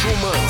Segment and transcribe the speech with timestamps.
[0.00, 0.49] Шуманский.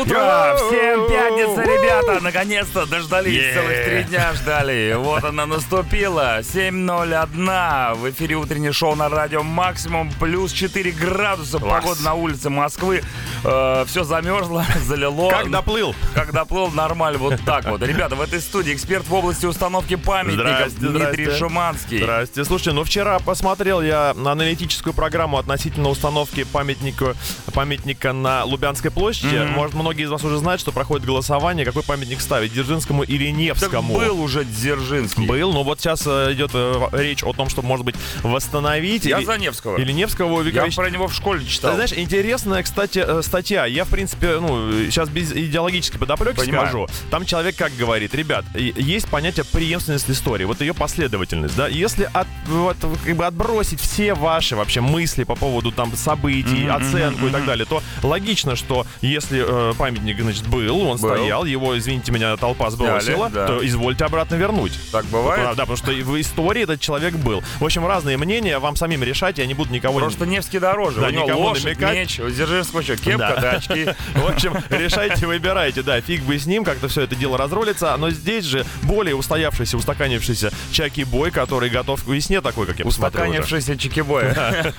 [0.00, 0.56] Утро!
[0.56, 2.20] Всем пятница, ребята!
[2.22, 4.94] Наконец-то дождались, целых три дня ждали.
[4.96, 6.40] Вот она наступила.
[6.40, 7.94] 7.01.
[7.94, 10.10] В эфире утреннее шоу на радио Максимум.
[10.20, 11.58] Плюс 4 градуса.
[11.58, 13.02] Погода на улице Москвы.
[13.44, 15.30] Э, все замерзло, залило.
[15.30, 15.94] Как доплыл?
[16.14, 17.82] Как доплыл, нормально, вот так вот.
[17.82, 21.38] Ребята, в этой студии эксперт в области установки памятников Здрасте, Дмитрий здрасте.
[21.38, 21.98] Шуманский.
[21.98, 22.44] Здрасте.
[22.44, 27.14] Слушайте, ну вчера посмотрел я аналитическую программу относительно установки памятника,
[27.52, 29.44] памятника на Лубянской площади.
[29.54, 33.36] Может, многие из вас уже знают, что проходит голосование, какой памятник ставить, Дзержинскому или Так
[33.36, 33.94] Невскому.
[33.94, 35.26] был уже Дзержинский.
[35.26, 39.04] Был, но вот сейчас э, идет э, речь о том, что, может быть, восстановить.
[39.04, 39.76] Я или, за Невского.
[39.76, 40.76] Или Невского Я увековечить.
[40.76, 41.72] про него в школе читал.
[41.72, 43.66] Ты знаешь, интересная, кстати, э, статья.
[43.66, 46.68] Я, в принципе, ну, сейчас без идеологической подоплеки Понимаю.
[46.68, 46.86] скажу.
[47.10, 51.68] Там человек как говорит, ребят, есть понятие преемственность истории, вот ее последовательность, да.
[51.68, 57.26] Если от, вот, как бы отбросить все ваши вообще мысли по поводу там событий, оценку
[57.26, 61.14] и так далее, то логично, что если э, памятник, значит, был, он Был.
[61.14, 63.46] стоял, его, извините меня, толпа сбросила, да.
[63.46, 64.72] то извольте обратно вернуть.
[64.92, 65.42] Так бывает?
[65.42, 67.42] Да, да, потому что в истории этот человек был.
[67.60, 69.98] В общем, разные мнения, вам самим решать, я не буду никого...
[69.98, 71.00] Просто Невский дороже.
[71.00, 71.94] Да, у него лошадь, намекать.
[71.94, 73.36] меч, Дзержинского что, кепка, Да.
[73.40, 73.86] да, очки.
[74.14, 77.96] В общем, решайте, выбирайте, да, фиг бы с ним, как-то все это дело разрулится.
[77.96, 82.84] Но здесь же более устоявшийся, устаканившийся Чаки Бой, который готов к весне такой, как я
[82.84, 83.24] посмотрел.
[83.24, 84.32] Устаканившийся чекибоя.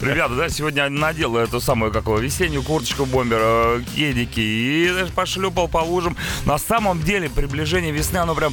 [0.00, 3.82] Ребята, да, сегодня надел эту самую, как его, весеннюю курточку бомбера,
[4.28, 6.16] кедики и пошлюпал по лужам.
[6.44, 8.52] На самом деле, приближение весны, оно прям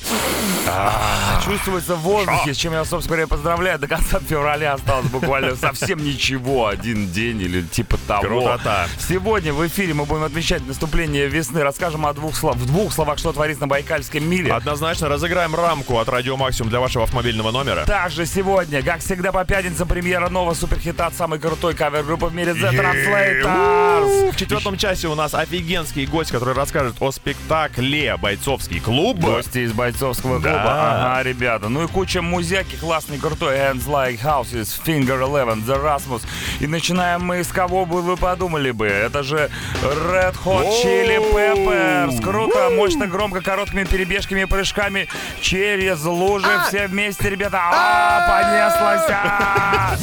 [0.68, 3.80] а, чувствуется в воздухе, с чем я, собственно говоря, поздравляю.
[3.80, 8.22] До конца февраля осталось буквально совсем ничего, один день или типа того.
[8.22, 8.88] Крутота.
[8.98, 11.62] Сегодня в эфире мы будем отмечать наступление весны.
[11.62, 14.54] Расскажем о двух слов, в двух словах, что творится на Байкальском мире.
[14.54, 17.86] Однозначно разыграем рамку от Радио Максимум для вашего автомобильного номера.
[17.86, 22.54] Также сегодня, как всегда по пятницам, премьера нового суперхита от самой крутой кавер-группы в мире
[22.54, 24.32] The Translators.
[24.32, 25.34] В четвертом часе у нас
[25.66, 29.18] офигенский гость, который расскажет о спектакле «Бойцовский клуб».
[29.20, 30.50] Гости из бойцовского Да.
[30.52, 31.14] клуба.
[31.16, 31.70] Ага, ребята.
[31.70, 33.56] Ну и куча музяки классный, крутой.
[33.58, 36.22] Hands Like Houses, Finger Eleven, The Rasmus.
[36.60, 38.86] И начинаем мы с кого бы вы подумали бы.
[38.86, 39.50] Это же
[39.82, 42.22] Red Hot Chili Peppers.
[42.22, 45.08] Круто, мощно, громко, короткими перебежками и прыжками
[45.42, 46.48] через лужи.
[46.68, 47.60] Все вместе, ребята.
[47.60, 49.10] А, понеслась.
[49.10, 49.96] а!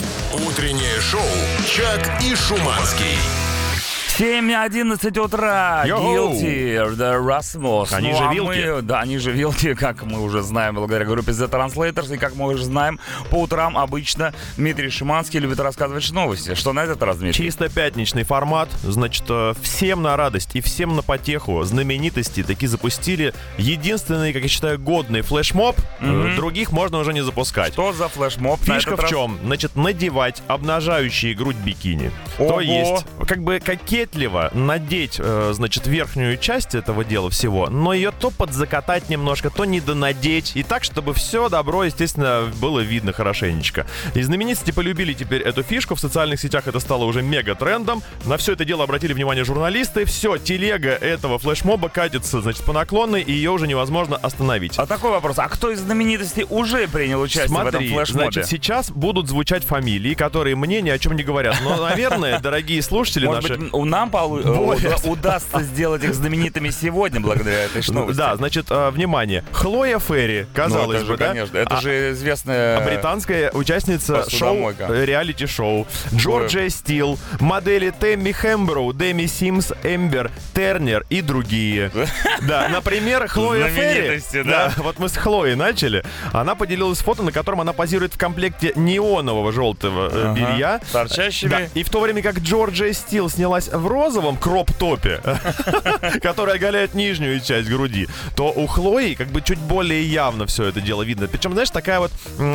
[0.45, 1.21] Утреннее шоу
[1.69, 3.17] «Чак и Шуманский».
[4.23, 5.83] 7.11 утра.
[5.85, 6.01] Йоу.
[6.33, 7.93] Guilty, The Rasmus.
[7.93, 8.67] Они Ну, же а вилки.
[8.77, 12.15] мы- да, они же вилки, как мы уже знаем, благодаря группе The Translators.
[12.15, 13.01] И как мы уже знаем,
[13.31, 16.55] по утрам обычно Дмитрий Шиманский любит рассказывать новости.
[16.55, 17.47] Что на этот раз, Дмитрий?
[17.47, 23.35] Чисто пятничный формат, значит, э, всем на радость и всем на потеху знаменитости таки запустили
[23.59, 25.77] единственный, как я считаю, годный флешмоб.
[25.99, 27.73] Э, Других можно уже не запускать.
[27.73, 29.11] Что за флешмоб Фишка в раз?
[29.11, 29.37] чем?
[29.45, 32.13] Значит, надевать обнажающие грудь бикини.
[32.39, 32.61] То Ого.
[32.61, 33.59] есть, как бы
[34.13, 39.65] кокетливо надеть, э, значит, верхнюю часть этого дела всего, но ее то подзакатать немножко, то
[39.65, 40.53] не донадеть.
[40.55, 43.87] И так, чтобы все добро, естественно, было видно хорошенечко.
[44.15, 45.95] И знаменитости полюбили теперь эту фишку.
[45.95, 48.03] В социальных сетях это стало уже мега-трендом.
[48.25, 50.05] На все это дело обратили внимание журналисты.
[50.05, 54.79] Все, телега этого флешмоба катится, значит, по наклонной, и ее уже невозможно остановить.
[54.79, 55.39] А такой вопрос.
[55.39, 58.31] А кто из знаменитостей уже принял участие в этом Смотри, флешмобе?
[58.33, 61.57] значит, сейчас будут звучать фамилии, которые мне ни о чем не говорят.
[61.63, 63.59] Но, наверное, дорогие слушатели наши...
[63.93, 68.19] нам э, уда- удастся сделать их знаменитыми сегодня благодаря этой новости.
[68.19, 69.45] Да, значит, э, внимание.
[69.53, 71.29] Хлоя Ферри, Ну, казалось это же, бы, да?
[71.29, 71.59] конечно.
[71.59, 72.79] Это А- же известная...
[72.79, 75.87] а британская участница шоу, э, реалити-шоу.
[76.15, 81.91] Джорджия Стил, модели Тэмми Хэмброу, Дэми Симс, Эмбер, Тернер и другие.
[82.49, 84.21] Да, например, Хлоя Ферри.
[84.45, 84.73] Да.
[84.79, 86.03] вот мы с Хлоей начали.
[86.33, 90.81] Она поделилась фото, на котором она позирует в комплекте неонового желтого э, белья.
[90.93, 91.71] Торчащими.
[91.75, 95.21] И в то время как Джорджия Стил снялась в розовом кроп-топе,
[96.23, 100.81] который оголяет нижнюю часть груди, то у Хлои как бы чуть более явно все это
[100.81, 101.27] дело видно.
[101.29, 102.13] Причем, знаешь, такая вот,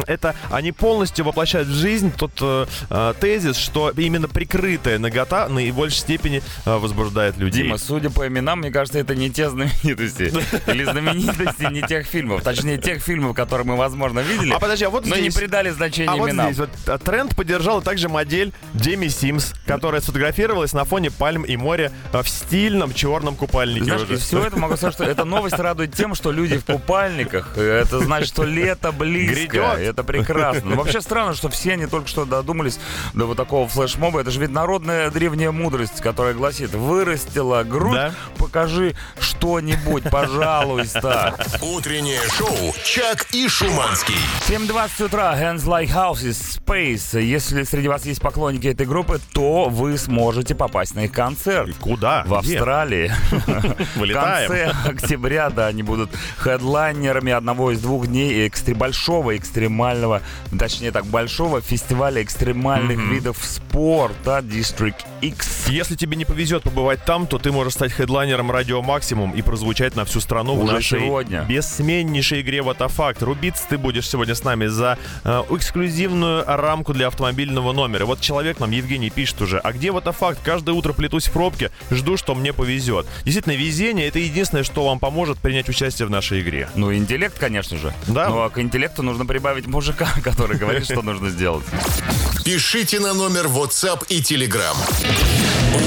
[0.07, 5.51] это они полностью воплощают в жизнь тот э, э, тезис, что именно прикрытая нагота в
[5.51, 7.63] наибольшей степени э, возбуждает людей.
[7.63, 10.33] Дима, судя по именам, мне кажется, это не те знаменитости.
[10.71, 12.43] Или знаменитости не тех фильмов.
[12.43, 15.35] Точнее, тех фильмов, которые мы, возможно, видели, А подожди, а вот но не здесь...
[15.35, 16.47] придали значения А вот именам.
[16.53, 21.57] здесь вот а, тренд поддержала также модель Джейми Симс, которая сфотографировалась на фоне пальм и
[21.57, 24.13] море а, в стильном черном купальнике Знаешь, уже.
[24.15, 27.57] и все это могу сказать, что эта новость радует тем, что люди в купальниках.
[27.57, 29.47] Это значит, что лето близко.
[29.57, 29.79] Грядет.
[29.79, 30.69] Это прекрасно.
[30.71, 32.79] Но вообще странно, что все они только что додумались
[33.13, 34.21] до вот такого флешмоба.
[34.21, 38.13] Это же ведь народная древняя мудрость, которая гласит, вырастила грудь, Да.
[38.37, 41.35] покажи что-нибудь, пожалуйста.
[41.61, 44.15] Утреннее шоу «Чак и Шуманский».
[44.47, 47.21] 7.20 утра, Hands Like Houses, Space.
[47.21, 51.75] Если среди вас есть поклонники этой группы, то вы сможете попасть на их концерт.
[51.79, 52.23] Куда?
[52.25, 52.55] В Где?
[52.57, 53.11] Австралии.
[53.31, 54.47] В Вылетаем.
[54.49, 60.21] конце октября, да, они будут хедлайнерами одного из двух дней экстре- большого экстремального,
[60.57, 65.67] точнее так, большого фестиваля экстремальных видов спорта District X.
[65.67, 69.95] Если тебе не повезет побывать там, то ты можешь стать хедлайнером радио Максимум и прозвучать
[69.95, 71.43] на всю страну в Уже нашей сегодня.
[71.43, 73.21] бессменнейшей игре Ватафакт.
[73.23, 78.05] Рубиться ты будешь сегодня с нами за э, эксклюзивную рамку для автомобильного номера.
[78.05, 80.39] Вот человек нам, Евгений, пишет уже, а где Ватафакт?
[80.43, 83.05] Каждое утро плетусь в пробке, жду, что мне повезет.
[83.23, 86.69] Действительно, везение— это единственное, что вам поможет принять участие в нашей игре.
[86.75, 87.93] Ну, интеллект, конечно же.
[88.07, 88.27] Да.
[88.27, 91.65] Ну, а к интеллекту нужно прибавить мужика, который говорит, что нужно сделать.
[92.43, 94.75] Пишите на номер WhatsApp и Telegram.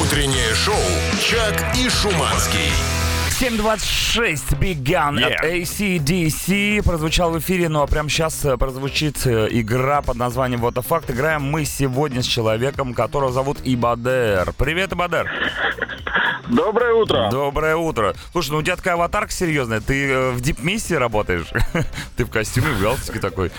[0.00, 0.74] Утреннее шоу
[1.20, 2.99] «Чак и Шуманский».
[3.40, 5.62] 7.26 Big Gun от Yeah.
[5.62, 10.74] ACDC прозвучал в эфире, ну а прямо сейчас э, прозвучит э, игра под названием Вот
[10.84, 11.10] факт.
[11.10, 14.52] Играем мы сегодня с человеком, которого зовут Ибадер.
[14.58, 15.30] Привет, Ибадер.
[16.50, 17.28] Доброе утро.
[17.30, 18.14] Доброе утро.
[18.32, 19.80] Слушай, ну у тебя такая аватарка серьезная.
[19.80, 21.46] Ты э, в дип-миссии работаешь?
[22.16, 23.50] Ты в костюме, в галстуке такой.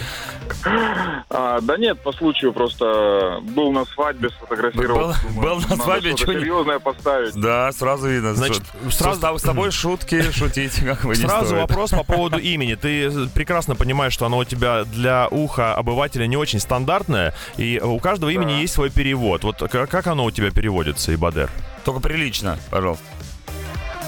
[1.29, 5.13] А, да нет, по случаю просто был на свадьбе, сфотографировал.
[5.33, 7.33] Был- был на Надо свадьбе, не- серьезное поставить.
[7.35, 8.33] Да, сразу видно.
[8.35, 11.61] Значит, что- сразу- что с тобой шутки шутить как бы не Сразу стоит.
[11.61, 12.75] вопрос по поводу имени.
[12.75, 17.97] Ты прекрасно понимаешь, что оно у тебя для уха обывателя не очень стандартное, и у
[17.99, 19.43] каждого имени есть свой перевод.
[19.43, 21.49] Вот как оно у тебя переводится, Ибадер?
[21.85, 23.03] Только прилично, пожалуйста.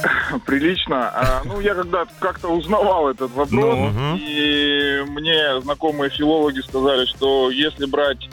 [0.45, 1.09] Прилично.
[1.09, 4.17] А, ну, я когда как-то узнавал этот вопрос, Ну.
[4.17, 8.29] и мне знакомые филологи сказали, что если брать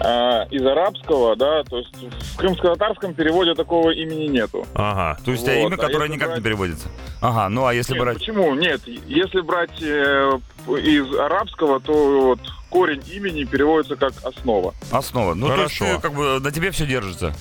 [0.00, 1.94] а, из арабского, да, то есть
[2.32, 4.66] в крымско-татарском переводе такого имени нету.
[4.74, 5.18] Ага.
[5.24, 6.88] То есть у тебя Вот, имя, а которое если никак не брать- переводится.
[7.20, 8.18] Ага, ну а если Нет, брать...
[8.18, 8.54] Почему?
[8.54, 10.32] Нет, если брать э,
[10.66, 11.92] из арабского, то
[12.22, 14.74] вот корень имени переводится как основа.
[14.90, 15.34] Основа.
[15.34, 16.00] Ну, то есть Хорошо.
[16.00, 17.32] как бы на тебе все держится.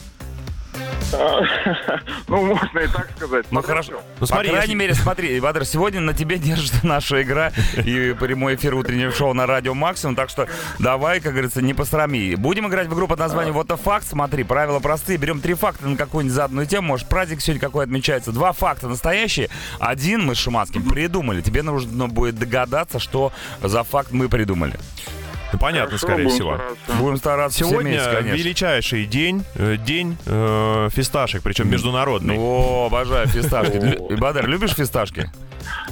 [2.27, 3.45] Ну, можно и так сказать.
[3.51, 4.01] Ну хорошо.
[4.19, 8.55] Ну, смотри, По крайней мере, смотри, Бадр, сегодня на тебе держится наша игра и прямой
[8.55, 10.15] эфир утреннего шоу на радио Максимум.
[10.15, 10.47] Так что
[10.79, 12.35] давай, как говорится, не посрами.
[12.35, 14.07] Будем играть в игру под названием Вот факт.
[14.07, 15.17] Смотри, правила простые.
[15.17, 16.87] Берем три факта на какую-нибудь заданную тему.
[16.87, 18.31] Может, праздник сегодня какой отмечается.
[18.31, 19.49] Два факта настоящие.
[19.79, 21.41] Один мы с Шуманским придумали.
[21.41, 23.31] Тебе нужно будет догадаться, что
[23.61, 24.79] за факт мы придумали.
[25.53, 26.56] Ну, понятно, Хорошо, скорее будем всего.
[26.56, 26.94] стараться.
[26.94, 28.36] Будем стараться все Сегодня вместе, конечно.
[28.36, 32.38] величайший день, э, день э, фисташек, причем международный.
[32.38, 34.15] О, обожаю фисташки.
[34.18, 35.30] Бадр, любишь фисташки?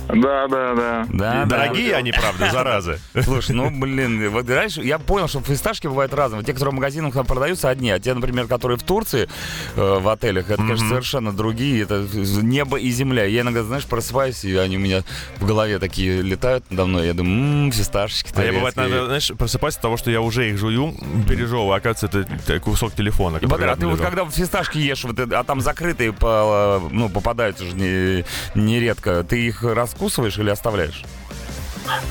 [0.09, 1.05] Да, да, да.
[1.09, 2.99] Да, Дорогие они, правда, заразы.
[3.23, 6.39] Слушай, ну, блин, вот раньше я понял, что фисташки бывают разные.
[6.39, 7.91] Вот те, которые в магазинах там продаются, одни.
[7.91, 9.29] А те, например, которые в Турции,
[9.75, 11.83] э, в отелях, это, конечно, совершенно другие.
[11.83, 12.05] Это
[12.41, 13.25] небо и земля.
[13.25, 15.03] Я иногда, знаешь, просыпаюсь, и они у меня
[15.37, 17.07] в голове такие летают надо мной.
[17.07, 18.95] Я думаю, ммм, фисташечки А я бывает, турецкие».
[18.95, 20.95] надо, знаешь, просыпаться от того, что я уже их жую,
[21.27, 23.37] пережевываю, а оказывается, это кусок телефона.
[23.37, 24.05] И, Бадр, а ты вот лежал.
[24.11, 28.25] когда фисташки ешь, вот, а там закрытые, по- ну, попадаются же не-
[28.55, 29.63] нередко, ты их
[29.99, 31.03] раскусываешь или оставляешь?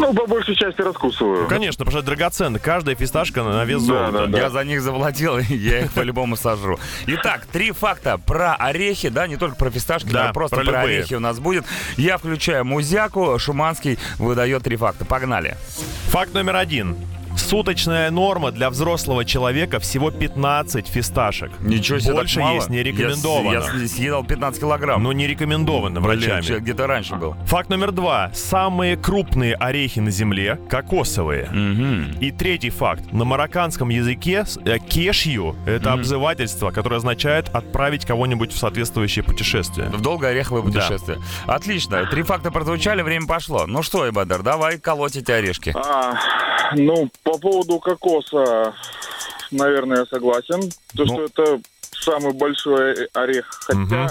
[0.00, 1.43] Ну, по большей части раскусываю.
[1.43, 2.58] Ну, конечно, потому что драгоценно.
[2.58, 4.12] Каждая фисташка на вес Да, золота.
[4.12, 4.38] да, да.
[4.38, 6.79] Я за них завладел, и я их по-любому сожру.
[7.06, 10.81] Итак, три факта про орехи, да, не только про фисташки, Да, но просто про про,
[10.81, 11.64] орехи у нас будет.
[11.96, 15.04] Я включаю музяку, Шуманский выдает три факта.
[15.04, 15.57] Погнали.
[16.09, 16.97] Факт номер один.
[17.38, 21.50] Суточная норма для взрослого человека всего 15 фисташек.
[21.61, 22.54] Ничего себе, Больше так мало.
[22.57, 23.52] есть не рекомендовано.
[23.52, 25.02] Я, я съедал 15 килограмм.
[25.02, 26.42] Но не рекомендовано Блин, врачами.
[26.42, 27.35] чё, где-то раньше был.
[27.47, 28.30] Факт номер два.
[28.35, 31.49] Самые крупные орехи на земле– кокосовые.
[31.50, 32.18] Мгм.
[32.21, 33.12] И третий факт.
[33.12, 39.88] На марокканском языке с- э, кешью– это обзывательство, которое означает отправить кого-нибудь в соответствующее путешествие.
[39.88, 40.68] В долгое ореховое Да.
[40.80, 41.18] путешествие.
[41.47, 42.04] Отлично.
[42.11, 43.64] Три факта прозвучали, время пошло.
[43.66, 45.75] Ну что, Ибадар, давай колоть эти орешки.
[45.75, 46.14] А,
[46.75, 48.75] ну, по поводу кокоса,
[49.50, 50.70] наверное, я согласен.
[50.97, 51.06] То, Ну.
[51.06, 53.47] что это самый большой орех.
[53.66, 54.08] Хотя, Мгм.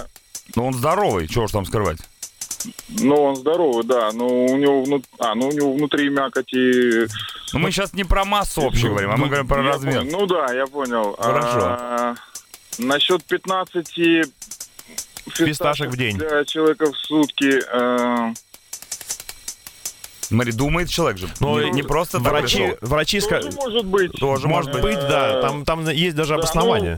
[0.56, 1.98] Ну он здоровый, чего уж там скрывать.
[2.90, 4.12] ну, он здоровый, да.
[4.14, 7.08] Но у него, вну- а, ну, у него внутри мякоти...
[7.54, 10.00] Но мы сейчас не про массу общую говорим, а мы говорим про размер.
[10.02, 10.20] понял.
[10.20, 11.16] Ну да, я понял.
[11.20, 11.60] Хорошо.
[11.62, 12.16] А,
[12.78, 14.26] насчет 15
[15.30, 16.18] Фисташек в день.
[16.18, 17.62] для человека в сутки.
[17.72, 18.32] а,
[20.28, 21.30] Смотри, думает человек же.
[21.40, 24.12] Но не, не просто так Врачи, врачи ска- тоже может быть.
[24.14, 25.42] Тоже Может быть, да.
[25.42, 26.98] Там, там есть даже Да, обоснование.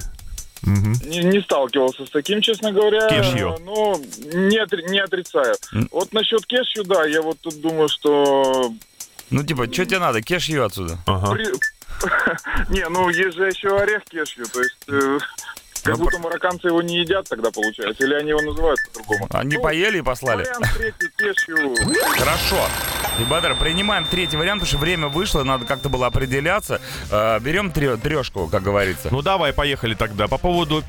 [0.64, 3.08] Не, не сталкивался с таким, честно говоря.
[3.08, 3.56] Кешью.
[3.64, 3.96] Но
[4.34, 5.56] не, отри- не отрицаю.
[5.92, 8.74] Вот насчет кешью, да, я вот тут думаю, что...
[9.30, 10.22] Ну, типа, что тебе надо?
[10.22, 10.98] Кеш ее отсюда.
[11.06, 11.32] Ага.
[11.34, 11.46] при-
[12.70, 14.76] Не, ну есть же еще орех кешью, то есть...
[14.88, 15.20] э,
[15.84, 18.04] Как Ну, будто марокканцы его не едят тогда, получается.
[18.04, 19.28] Или они его называют по-другому.
[19.32, 20.44] Они Ну, поели и послали.
[20.44, 21.76] Вариант третий, кешью.
[22.18, 22.58] Хорошо.
[23.20, 26.80] Ребята, принимаем третий вариант, потому что время вышло, надо как-то было определяться.
[27.12, 29.10] Э, берем тре- трешку, как говорится.
[29.12, 30.28] Ну давай, поехали тогда.
[30.28, 30.84] По поводу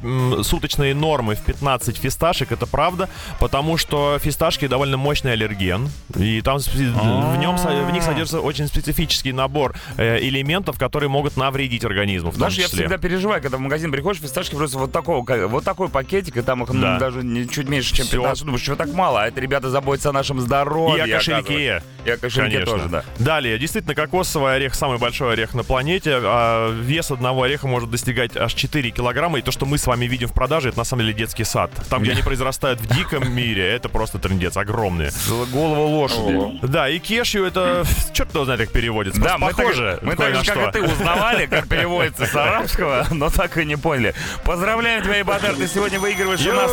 [0.44, 3.08] суточной нормы в 15 фисташек, это правда,
[3.40, 8.68] потому что фисташки довольно мощный аллерген, и там спе- в, нем, в них содержится очень
[8.68, 13.90] специфический набор э, элементов, которые могут навредить организму Знаешь, я всегда переживаю, когда в магазин
[13.90, 16.98] приходишь, фисташки просто вот такого, вот такой пакетик, и там их Да.
[16.98, 18.18] даже чуть меньше, чем Всё.
[18.18, 18.44] 15.
[18.44, 19.22] Думаешь, что так мало?
[19.22, 21.06] А это ребята заботятся о нашем здоровье.
[21.06, 21.82] И о кошельке.
[22.20, 22.72] Кошельке Конечно.
[22.72, 23.04] тоже, да.
[23.18, 26.18] Далее, действительно, кокосовый орех самый большой орех на планете.
[26.22, 29.38] А вес одного ореха может достигать аж 4 килограмма.
[29.38, 31.70] И то, что мы с вами видим в продаже, это на самом деле детский сад.
[31.88, 35.10] Там, где они произрастают в диком мире, это просто трендец, огромные.
[35.52, 36.60] Голову лошади.
[36.62, 39.20] Да, и кешью это черт его знает, как переводится.
[39.20, 39.98] Да, мы, похоже.
[40.02, 43.76] мы так же, как и ты, узнавали, как переводится с арабского, но так и не
[43.76, 44.14] поняли.
[44.44, 46.70] Поздравляем тебя, Ибадар, ты сегодня выигрываешь у нас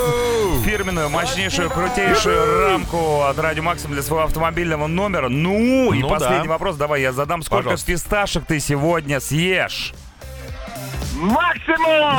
[0.65, 5.29] фирменную, мощнейшую, крутейшую рамку от Радио Максим для своего автомобильного номера.
[5.43, 6.53] Ну, и Ну последний да.
[6.53, 7.41] вопрос давай я задам.
[7.43, 7.91] Сколько Пожалуйста.
[7.91, 9.93] фисташек ты сегодня съешь?
[11.15, 12.17] Максимум!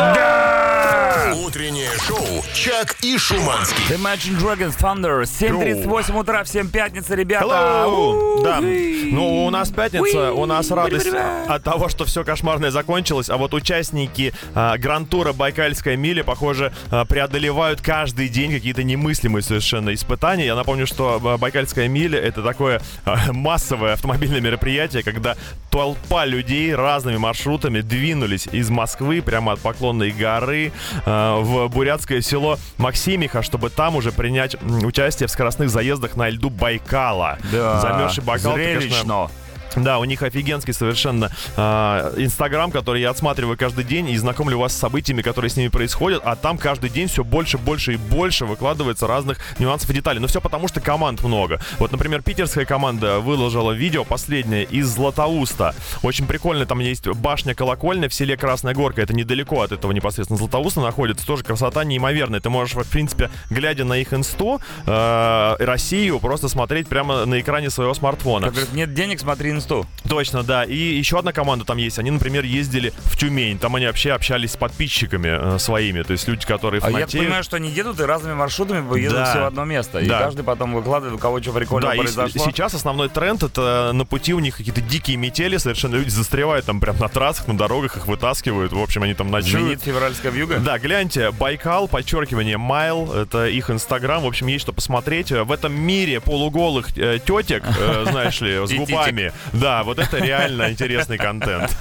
[1.44, 3.85] Утреннее шоу «Чак и Шуманский».
[3.88, 5.23] The Imagine Dragons Thunder.
[5.23, 7.44] 7.38 утра, всем пятница, ребята.
[7.44, 8.42] Hello!
[8.42, 8.61] Да.
[8.61, 11.08] Ну, у нас пятница, у нас радость
[11.49, 17.04] от того, что все кошмарное закончилось, а вот участники а, Гран-тура Байкальская миля, похоже, а,
[17.04, 20.47] преодолевают каждый день какие-то немыслимые совершенно испытания.
[20.47, 25.37] Я напомню, что а, Байкальская миля— это такое а, массовое автомобильное мероприятие, когда
[25.70, 30.73] толпа людей разными маршрутами двинулись из Москвы прямо от Поклонной горы
[31.07, 36.51] а, в бурятское село Максимиха, чтобы там уже принять участие в скоростных заездах на льду
[36.51, 37.39] Байкала.
[37.53, 37.81] Да.
[37.81, 39.31] Замерзший Байкал, это, конечно, Зрелищно.
[39.77, 44.73] Да, у них офигенский совершенно а, Инстаграм, который я отсматриваю каждый день и знакомлю вас
[44.73, 48.47] с событиями, которые с ними происходят, а там каждый день все больше, больше и больше
[48.47, 50.21] выкладывается разных нюансов и деталей.
[50.21, 51.61] Но все потому, что команд много.
[51.79, 55.75] Вот, например, питерская команда выложила видео последнее из Златоуста.
[56.03, 59.03] Очень прикольно, там есть башня-колокольня в селе Красная Горка.
[59.03, 61.27] Это недалеко от этого непосредственно Златоуста находится.
[61.27, 62.41] Тоже красота неимоверная.
[62.41, 67.71] Ты можешь, в принципе, глядя на их инсту, э, Россию просто смотреть прямо на экране
[67.71, 68.47] своего смартфона.
[68.47, 69.87] Как говорят, нет денег, смотри инсту.
[70.09, 70.65] Точно, да.
[70.65, 71.99] И еще одна команда там есть.
[71.99, 73.59] Они, например, ездили в Тюмень.
[73.59, 76.03] Там они вообще общались с подписчиками э, своими.
[76.03, 77.25] То есть люди, которые А я фанатеют.
[77.25, 79.25] понимаю, что они едут и разными маршрутами едут Да.
[79.31, 79.99] все в одно место.
[79.99, 80.21] И Да.
[80.21, 82.45] каждый потом выкладывает, у кого что прикольного Да, и произошло.
[82.47, 86.81] сейчас основной тренд это на пути у них какие-то дикие метели, совершенно люди застревают там
[86.81, 88.73] прям на трассах, на дорогах, их вытаскивают.
[88.73, 89.59] В общем, они там ночуют.
[89.61, 90.59] Знаменит февральская вьюга.
[90.59, 95.31] Да, гляньте, Байкал, подчеркивание, Майл, это их инстаграм, в общем, есть что посмотреть.
[95.33, 100.19] В этом мире полуголых э, тетек, э, знаешь ли, с И губами, да, вот это
[100.19, 101.76] реально интересный контент.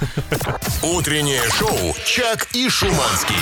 [0.82, 3.36] Утреннее шоу «Чак и Шуманский».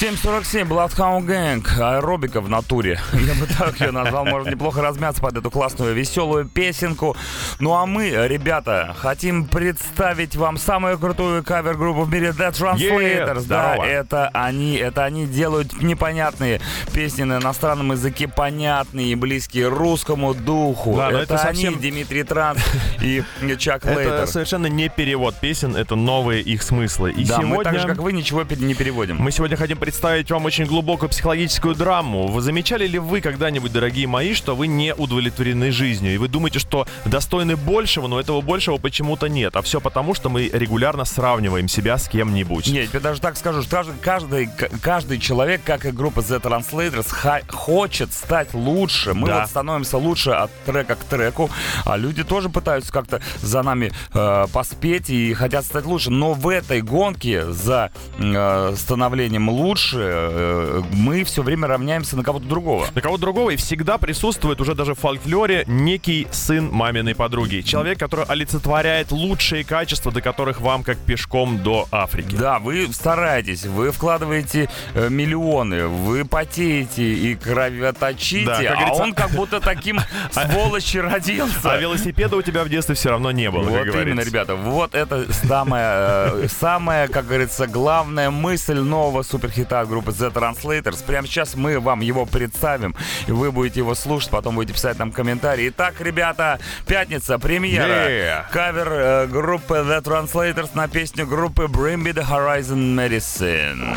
[0.00, 2.98] 7.47, Bloodhound Gang, аэробика в натуре.
[3.12, 7.18] Я бы так ее назвал, можно неплохо размяться под эту классную веселую песенку.
[7.58, 12.78] Ну а мы, ребята, хотим представить вам самую крутую кавер-группу в мире The Translators.
[12.78, 13.84] Yeah, да, здорово.
[13.84, 16.62] это они, это они делают непонятные
[16.94, 20.96] песни на иностранном языке, понятные и близкие русскому духу.
[20.96, 22.62] Да, это, это они, совсем- Дмитрий Транс
[23.02, 23.22] и
[23.60, 24.26] Чак Это Лейтер.
[24.26, 27.12] совершенно не перевод песен, это новые их смыслы.
[27.12, 27.56] И Да, сегодня...
[27.56, 29.18] мы так же, как вы, ничего не переводим.
[29.18, 32.26] Мы сегодня хотим представить вам очень глубокую психологическую драму.
[32.28, 36.14] Вы замечали ли вы когда-нибудь, дорогие мои, что вы не удовлетворены жизнью?
[36.14, 39.54] И вы думаете, что достойны большего, но этого большего почему-то нет.
[39.56, 42.66] А все потому, что мы регулярно сравниваем себя с кем-нибудь.
[42.68, 44.48] Нет, я даже так скажу, что каждый,
[44.80, 49.12] каждый, человек, как и группа The Translators, хочет стать лучше.
[49.12, 49.40] Мы Да.
[49.40, 51.50] вот становимся лучше от трека к треку,
[51.84, 56.10] а люди тоже пытаются как-то за нами э, поспеть и хотят стать лучше.
[56.10, 62.46] Но в этой гонке за э, становлением лучше э, мы все время равняемся на кого-то
[62.46, 62.86] другого.
[62.94, 67.60] На кого другого и всегда присутствует уже даже в фольклоре некий сын маминой подруги.
[67.60, 72.36] Человек, который олицетворяет лучшие качества, до которых вам как пешком до Африки.
[72.36, 79.12] Да, вы стараетесь, вы вкладываете э, миллионы, вы потеете и кровоточите, Да, а говорится- он
[79.12, 81.72] как будто таким сволочи родился.
[81.72, 84.02] А велосипеда у тебя в детстве все равно не было, Вот как говорится.
[84.02, 90.10] именно, ребята, вот это самая, э, самая, как говорится, главная мысль нового суперхита от группы
[90.10, 91.02] The Translators.
[91.04, 92.94] Прямо сейчас мы вам его представим,
[93.26, 95.68] и вы будете его слушать, потом будете писать нам комментарии.
[95.68, 98.08] Итак, ребята, пятница, премьера.
[98.10, 98.44] Yeah.
[98.52, 103.96] Кавер э, группы The Translators на песню группы Bring Me The Horizon Medicine.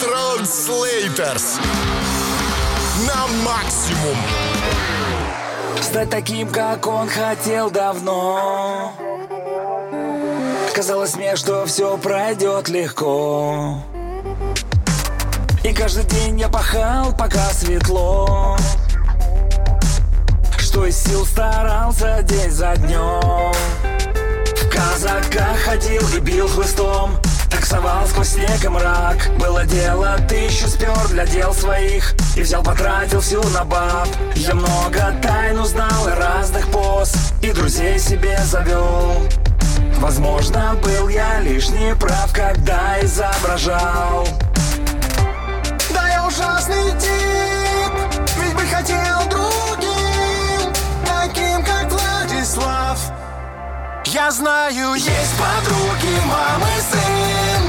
[0.00, 1.58] Транслейтерс
[3.06, 4.16] на максимум.
[5.88, 8.92] Стать таким, как он хотел давно.
[10.74, 13.82] Казалось мне, что все пройдет легко.
[15.64, 18.58] И каждый день я пахал, пока светло.
[20.58, 23.54] Что из сил старался день за днем
[24.56, 27.18] В казаках ходил и бил хлыстом
[27.68, 29.28] Таксовал сквозь снег и мрак.
[29.38, 32.14] Было дело, тысячу спер для дел своих.
[32.34, 34.08] И взял, потратил всю на баб.
[34.34, 37.12] Я много тайн узнал и разных поз.
[37.42, 39.22] И друзей себе завел
[39.98, 44.26] Возможно, был я лишь неправ, когда изображал.
[45.92, 47.17] Да я ужасный тип,
[54.10, 57.62] Я знаю, есть подруги, мамы, сын.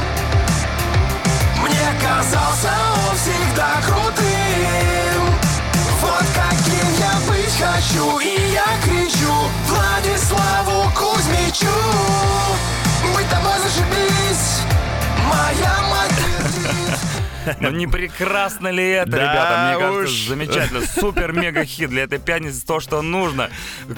[1.62, 2.72] Мне казался
[3.10, 5.22] он всегда крутым.
[6.00, 9.34] Вот каким я быть хочу И я кричу
[9.68, 11.76] Владиславу Кузьмичу.
[13.14, 14.62] Быть тобой зашибись
[15.28, 17.29] Моя мать
[17.60, 19.72] Ну не прекрасно ли это, ребята?
[19.72, 20.28] Мне кажется, уж.
[20.28, 20.82] замечательно.
[20.82, 22.66] Супер-мега-хит для этой пятницы.
[22.66, 23.50] То, что нужно.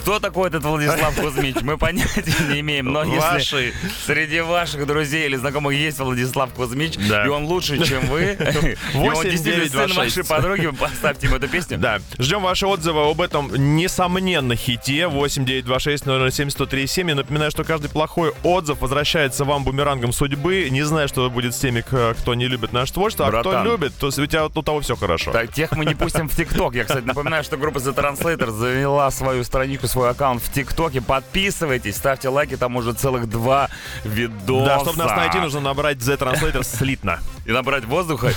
[0.01, 1.57] Кто такой этот Владислав Кузьмич?
[1.61, 2.91] Мы понятия не имеем.
[2.91, 3.73] Но если
[4.05, 8.37] среди ваших друзей или знакомых есть Владислав Кузьмич, и он лучше, чем вы,
[8.93, 10.29] и он 8, действительно 9, сын 2, вашей 6.
[10.29, 11.77] подруги, поставьте ему эту песню.
[11.77, 17.11] Да, ждем ваши отзывы об этом несомненно хите 8926 007 1037.
[17.11, 20.67] И напоминаю, что каждый плохой отзыв возвращается вам бумерангом судьбы.
[20.69, 23.67] Не знаю, что будет с теми, кто не любит наше творчество, а кто Братан.
[23.67, 25.31] любит, то у тебя у того все хорошо.
[25.31, 26.75] Так, тех мы не пустим в ТикТок.
[26.75, 31.01] Я, кстати, напоминаю, что группа The Translator завела свою страничку, свой аккаунт в ТикТоке.
[31.01, 33.69] Подписывайтесь, ставьте лайки, там уже целых два
[34.03, 34.65] видоса.
[34.65, 37.19] Да, чтобы нас найти, нужно набрать The Translator слитно.
[37.45, 38.33] И набрать воздуха,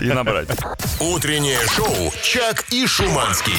[0.00, 0.48] и набрать.
[1.00, 3.54] Утреннее шоу «Чак и Шуманский».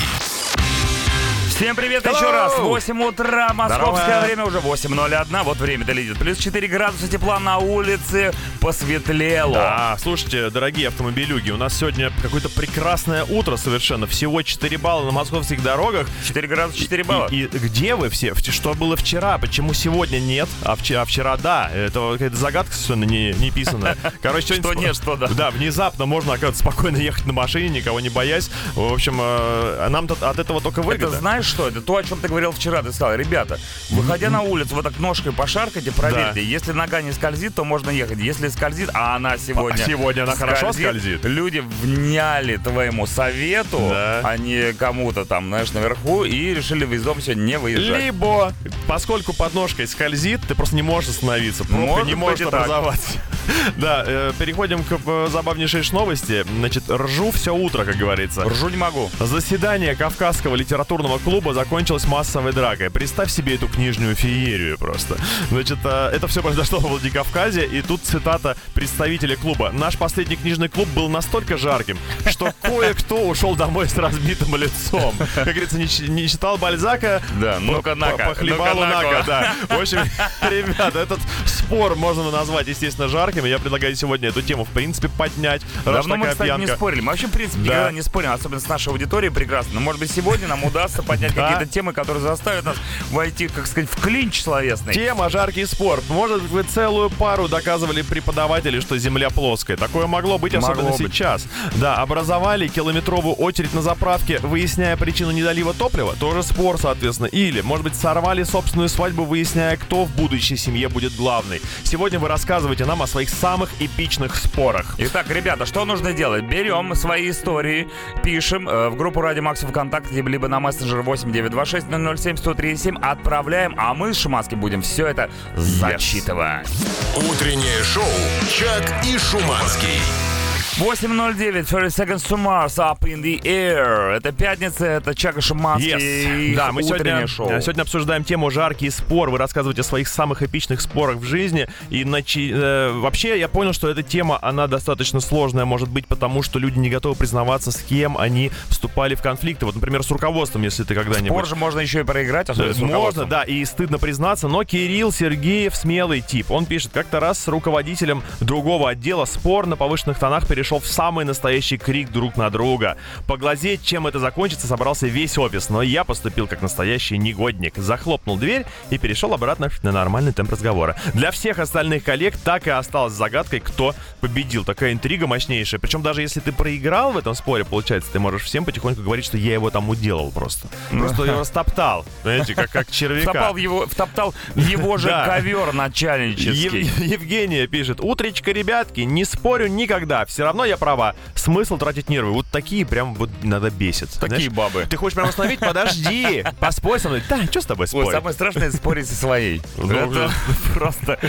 [1.59, 2.57] Всем привет еще раз.
[2.57, 4.25] 8 утра, московское Здорово.
[4.25, 5.43] время, уже 8.01.
[5.43, 6.17] Вот время-то летит.
[6.17, 9.55] Плюс 4 градуса тепла на улице, посветлело.
[9.55, 14.07] Да, слушайте, дорогие автомобилюги, у нас сегодня какое-то прекрасное утро совершенно.
[14.07, 16.07] Всего 4 балла на московских дорогах.
[16.25, 17.27] 4 градуса 4 балла.
[17.29, 18.33] И, и где вы все?
[18.35, 19.37] Что было вчера?
[19.37, 20.47] Почему сегодня нет?
[20.63, 21.69] А вчера, а вчера да.
[21.73, 23.97] Это какая-то загадка совершенно не, не писанная.
[24.21, 25.27] Короче, Что нет, что да.
[25.27, 28.49] Да, внезапно можно, оказывается, спокойно ехать на машине, никого не боясь.
[28.75, 31.07] В общем, э, нам от этого только выгода.
[31.07, 31.67] Это знаешь что?
[31.67, 32.81] Это то, о чем ты говорил вчера.
[32.81, 33.59] Ты сказал, ребята,
[33.89, 36.35] выходя на улицу, вот так ножкой пошаркайте, проверьте.
[36.35, 36.39] Да.
[36.39, 38.19] Если нога не скользит, то можно ехать.
[38.19, 39.83] Если скользит, а она сегодня...
[39.83, 41.25] А сегодня она хорошо скользит.
[41.25, 44.21] Люди вняли твоему совету, Да.
[44.23, 48.03] а не кому-то там, знаешь, наверху, и решили дома сегодня не выезжать.
[48.03, 48.53] Либо,
[48.87, 51.63] поскольку подножкой скользит, ты просто не можешь остановиться.
[51.63, 53.19] Пробка Может не может образоваться.
[53.77, 56.45] Да, э, переходим к э, забавнейшей новости.
[56.57, 58.43] Значит, ржу все утро, как говорится.
[58.43, 59.09] Ржу не могу.
[59.19, 62.89] Заседание Кавказского литературного клуба закончилось массовой дракой.
[62.89, 65.15] Представь себе эту книжную феерию просто.
[65.49, 69.71] Значит, э, это все произошло в Владикавказе, и тут цитата представителя клуба.
[69.71, 71.97] «Наш последний книжный клуб был настолько жарким,
[72.29, 75.13] что кое-кто ушел домой с разбитым лицом».
[75.35, 79.23] Как говорится, не, не читал Бальзака, Да, ну-ка, на-ка, похлебал ну-ка, на-ка.
[79.27, 79.55] да.
[79.75, 79.99] В общем,
[80.41, 83.45] ребята, этот спор можно назвать, естественно, жарким.
[83.45, 85.61] Я предлагаю сегодня эту тему, в принципе, поднять.
[85.85, 86.75] Давно мы, кстати, не пьянка.
[86.75, 87.01] спорили.
[87.01, 87.69] Мы вообще, в принципе, Да.
[87.69, 89.75] никогда не спорим, особенно с нашей аудиторией прекрасно.
[89.75, 91.49] Но, может быть, сегодня нам удастся поднять Да.
[91.49, 92.75] какие-то темы, которые заставят нас
[93.11, 94.93] войти, как сказать, в клинч словесный.
[94.93, 96.01] Тема «Жаркий спор».
[96.09, 99.77] Может, вы целую пару доказывали преподаватели, что Земля плоская.
[99.77, 100.97] Такое могло быть, Могло особенно быть.
[100.97, 101.45] сейчас.
[101.75, 106.15] Да, образовали километровую очередь на заправке, выясняя причину недолива топлива.
[106.19, 107.27] Тоже спор, соответственно.
[107.27, 111.61] Или, может быть, сорвали собственную свадьбу, выясняя, кто в будущей семье будет главный.
[111.83, 114.95] Сегодня вы рассказываете нам о своих самых эпичных спорах.
[114.97, 116.43] Итак, ребята, что нужно делать?
[116.45, 117.87] Берем свои истории,
[118.23, 121.87] пишем э, в группу Ради Макс ВКонтакте, либо на мессенджер 8926
[122.21, 126.67] 007 137, отправляем, а мы с Шумански будем все это зачитывать.
[127.15, 128.03] Утреннее шоу
[128.49, 130.38] «Чак и Шуманский».
[130.79, 134.15] 8.09, 30 Seconds to Mars, Up in the Air.
[134.15, 136.53] Это пятница, это Чак и Шуманский.
[136.53, 136.55] Yes.
[136.55, 137.49] Да, мы сегодня, шоу.
[137.49, 139.29] э, сегодня обсуждаем тему «Жаркий спор».
[139.29, 141.67] Вы рассказываете о своих самых эпичных спорах в жизни.
[141.89, 146.43] И начи- э, вообще я понял, что эта тема, она достаточно сложная, может быть, потому
[146.43, 149.65] что люди не готовы признаваться, с кем они вступали в конфликты.
[149.65, 151.27] Вот, например, с руководством, если ты когда-нибудь...
[151.27, 155.11] Спор же можно еще и проиграть, особенно с Можно, да, и стыдно признаться, но Кирилл
[155.11, 156.49] Сергеев смелый тип.
[156.51, 160.87] Он пишет, как-то раз с руководителем другого отдела спор на повышенных тонах перешел перешел в
[160.87, 162.95] самый настоящий крик друг на друга.
[163.25, 167.75] Поглазеть, чем это закончится, собрался весь офис, но я поступил как настоящий негодник.
[167.77, 170.95] Захлопнул дверь и перешел обратно на нормальный темп разговора.
[171.15, 174.63] Для всех остальных коллег так и осталось загадкой, кто победил.
[174.63, 175.79] Такая интрига мощнейшая.
[175.79, 179.37] Причем даже если ты проиграл в этом споре, получается, ты можешь всем потихоньку говорить, что
[179.37, 180.67] я его там уделал просто.
[180.91, 182.05] Просто его стоптал.
[182.21, 183.31] Знаете, как, как червяка.
[183.31, 186.81] Втопал в его, втоптал его же ковер начальнический.
[186.83, 191.15] Ев- Евгения пишет, утречка, ребятки, не спорю никогда, все равно я права.
[191.35, 192.31] Смысл тратить нервы.
[192.31, 194.09] Вот такие прям вот иногда бесят.
[194.19, 194.85] Такие Знаешь, бабы.
[194.89, 195.59] Ты хочешь прям остановить?
[195.59, 197.23] Подожди, поспорь со мной.
[197.29, 198.11] Да, что с тобой Ой, спорить?
[198.11, 199.61] самое страшное это спорить со своей.
[199.77, 200.31] Ну, Это
[200.73, 201.19] просто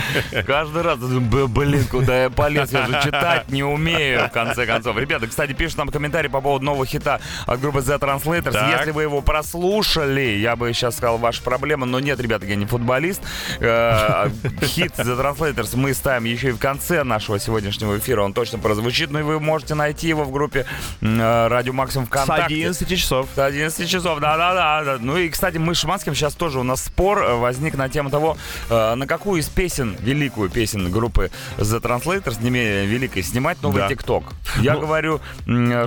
[0.45, 4.97] каждый раз, блин, куда я полез, я же читать не умею, в конце концов.
[4.97, 8.51] Ребята, кстати, пишут нам комментарий по поводу нового хита от группы The Translators.
[8.51, 8.79] Так.
[8.79, 12.65] Если вы его прослушали, я бы сейчас сказал, ваша проблема, но нет, ребята, я не
[12.65, 13.21] футболист.
[13.59, 14.29] Э,
[14.63, 19.10] Хит The Translators мы ставим еще и в конце нашего сегодняшнего эфира, он точно прозвучит,
[19.11, 20.65] ну и вы можете найти его в группе
[21.01, 22.43] э, Радио Максимум С ВКонтакте.
[22.55, 23.27] 11 часов.
[23.35, 24.97] До 11 часов, да-да-да.
[24.99, 28.09] Ну и, кстати, мы с Шиманским сейчас тоже у нас спор э, возник на тему
[28.09, 28.37] того,
[28.69, 33.81] э, на какую из песен, великую песен группы The Translators, не менее великой, снимать новый
[33.81, 33.89] Да.
[33.89, 34.23] ТикТок.
[34.59, 35.19] Я Ну- говорю,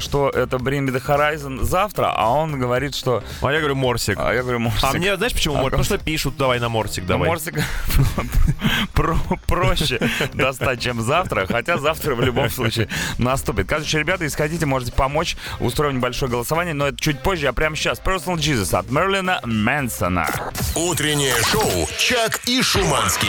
[0.00, 3.22] что это Bring Me The Horizon завтра, а он говорит, что...
[3.42, 4.18] А я говорю Морсик.
[4.18, 4.84] А я говорю, Морсик.
[4.84, 5.70] А мне, знаешь, почему А Морсик?
[5.72, 7.28] как- Потому что пишут, давай на Морсик, давай.
[7.28, 7.54] Морсик
[8.92, 10.00] про- проще
[10.34, 13.68] достать, чем завтра, хотя завтра в любом случае наступит.
[13.68, 18.00] Короче, ребята, исходите, можете помочь, устроим небольшое голосование, но это чуть позже, а прямо сейчас.
[18.00, 20.27] Personal Jesus от Мерлина Мэнсона.
[20.74, 23.29] Утреннее шоу «Чак и Шуманский».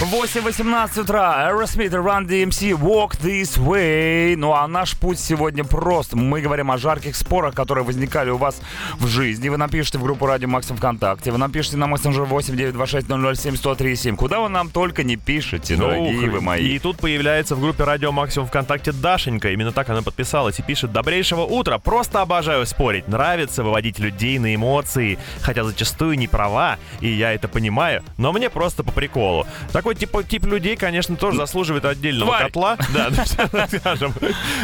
[0.00, 1.50] 8.18 утра.
[1.50, 4.34] Aerosmith, Run DMC, Walk This Way.
[4.36, 6.14] Ну а наш путь сегодня прост.
[6.14, 8.60] Мы говорим о жарких спорах, которые возникали у вас
[8.94, 9.48] в жизни.
[9.48, 11.30] Вы напишите в группу Радио Максим ВКонтакте.
[11.30, 16.66] Вы напишите на мессенджер 8926 Куда вы нам только не пишете, дорогие Ух, вы мои.
[16.66, 19.50] И тут появляется в группе Радио Максимум ВКонтакте Дашенька.
[19.50, 21.78] Именно так она подписалась и пишет «Добрейшего утра.
[21.78, 23.06] Просто обожаю спорить.
[23.06, 25.18] Нравится выводить людей на эмоции.
[25.42, 28.02] Хотя зачастую не права, и я это понимаю.
[28.16, 29.46] Но мне просто по приколу.
[29.72, 32.44] Такой тип, тип людей, конечно, тоже заслуживает отдельного Тварь.
[32.44, 32.76] котла.
[32.94, 34.14] Да, скажем.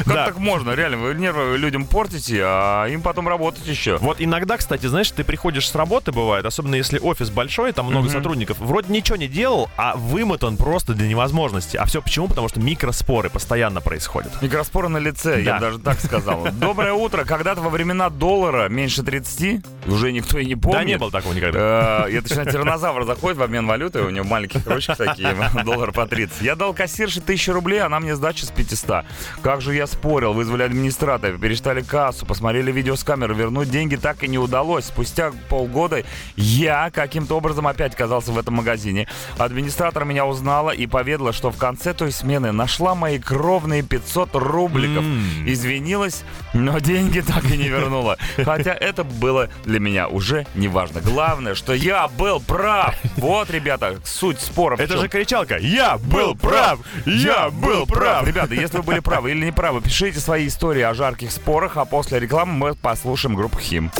[0.04, 0.72] Как так можно?
[0.72, 3.98] Реально, вы нервы людям портите, а им потом работать еще.
[3.98, 8.08] Вот иногда, кстати, знаешь, ты приходишь с работы, бывает, особенно если офис большой, там много
[8.08, 11.76] сотрудников, вроде ничего не делал, а вымотан просто до невозможности.
[11.76, 12.28] А все почему?
[12.28, 14.32] Потому что микроспоры постоянно происходят.
[14.46, 15.54] Микроспоры на лице, я Да.
[15.54, 16.46] бы даже так сказал.
[16.52, 17.24] Доброе утро.
[17.24, 20.78] Когда-то во времена доллара меньше 30, уже никто и не помнит.
[20.78, 22.04] Да не было такого никогда.
[22.06, 26.06] Э, Это точно тиранозавр заходит в обмен валюты, у него маленькие ручки такие, доллар по
[26.06, 26.42] 30.
[26.42, 29.04] Я дал кассирше 1000 рублей, она мне сдача с 500.
[29.42, 34.22] Как же я спорил, вызвали администратора, пересчитали кассу, посмотрели видео с камеры, вернуть деньги так
[34.22, 34.84] и не удалось.
[34.84, 36.04] Спустя полгода
[36.36, 39.08] я каким-то образом опять оказался в этом магазине.
[39.38, 45.04] Администратор меня узнала и поведала, что в конце той смены нашла мои кровные 500 рубликов.
[45.04, 45.44] М.
[45.46, 48.16] Извинилась, но деньги так и не вернула.
[48.44, 51.00] Хотя это было для меня уже не важно.
[51.00, 52.94] Главное, что я был прав.
[53.16, 54.76] Вот, ребята, суть спора.
[54.78, 56.80] Это же кричалка «Я был прав!
[57.04, 60.94] Я был прав!» Ребята, если вы были правы или не правы, пишите свои истории о
[60.94, 63.90] жарких спорах, а после рекламы мы послушаем группу Хим.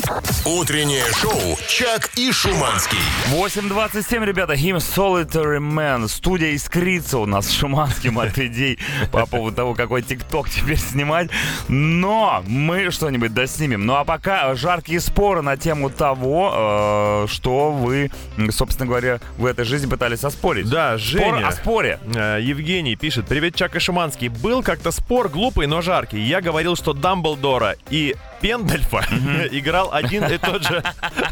[0.45, 2.97] Утреннее шоу «Чак и Шуманский».
[3.31, 6.07] 8.27, ребята, Him Solitary Man.
[6.07, 8.79] Студия искрится у нас с Шуманским от идей
[9.11, 11.29] по поводу того, какой ТикТок теперь снимать.
[11.67, 13.85] Но мы что-нибудь доснимем.
[13.85, 18.11] Ну а пока жаркие споры на тему того, э, что вы,
[18.51, 20.69] собственно говоря, в этой жизни пытались оспорить.
[20.69, 21.47] Да, Спор Женя.
[21.47, 21.99] о споре.
[22.13, 24.27] Э, Евгений пишет, привет, Чак и Шиманский.
[24.27, 26.19] Был как-то спор глупый, но жаркий.
[26.19, 29.05] Я говорил, что Дамблдора и Пендальфа
[29.51, 30.83] играл один и тот же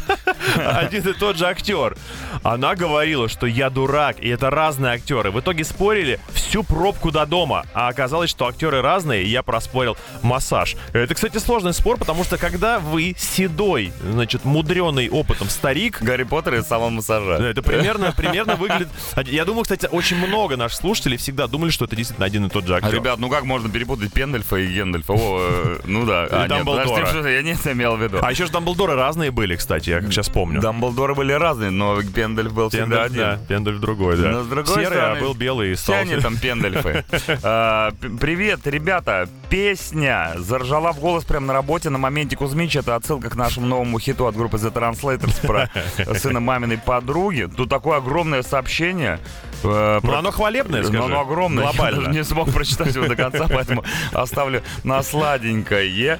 [0.56, 1.96] один и тот же актер.
[2.42, 5.30] Она говорила, что я дурак, и это разные актеры.
[5.30, 9.96] В итоге спорили всю пробку до дома, а оказалось, что актеры разные, и я проспорил
[10.22, 10.76] массаж.
[10.92, 16.54] Это, кстати, сложный спор, потому что когда вы седой, значит, мудреный опытом старик, Гарри Поттер
[16.54, 17.34] и салон массажа.
[17.34, 18.88] это примерно, примерно выглядит...
[19.24, 22.66] Я думаю, кстати, очень много наших слушателей всегда думали, что это действительно один и тот
[22.66, 22.94] же А, актер.
[22.94, 25.12] Ребят, ну как можно перепутать Пендальфа и Гендальфа?
[25.12, 26.26] О, э, ну да.
[26.30, 26.95] А, нет, Дамблдора.
[27.00, 28.18] Подожди, что я не это имел в виду.
[28.22, 30.60] А еще же Дамблдоры разные были, кстати, я как сейчас помню.
[30.60, 33.46] Дамблдоры были разные, но Пендальф был всегда да, один.
[33.46, 34.30] Пендальф другой, да.
[34.30, 35.96] Но с другой Серый, стороны, а был белый и стал...
[35.96, 37.04] они там Пендальфы.
[37.42, 39.28] А, Привет, ребята.
[39.48, 42.76] Песня заржала в голос прямо на работе на моменте Кузьмич.
[42.76, 45.70] Это отсылка к нашему новому хиту от группы The Translators про
[46.18, 47.48] сына маминой подруги.
[47.54, 49.20] Тут такое огромное сообщение.
[49.66, 51.02] Э, Ну, про- оно хвалебное, Но скажи.
[51.04, 51.64] оно огромное.
[51.64, 52.00] Я Глобально.
[52.02, 56.18] даже не смог прочитать его до конца, поэтому оставлю на сладенькое.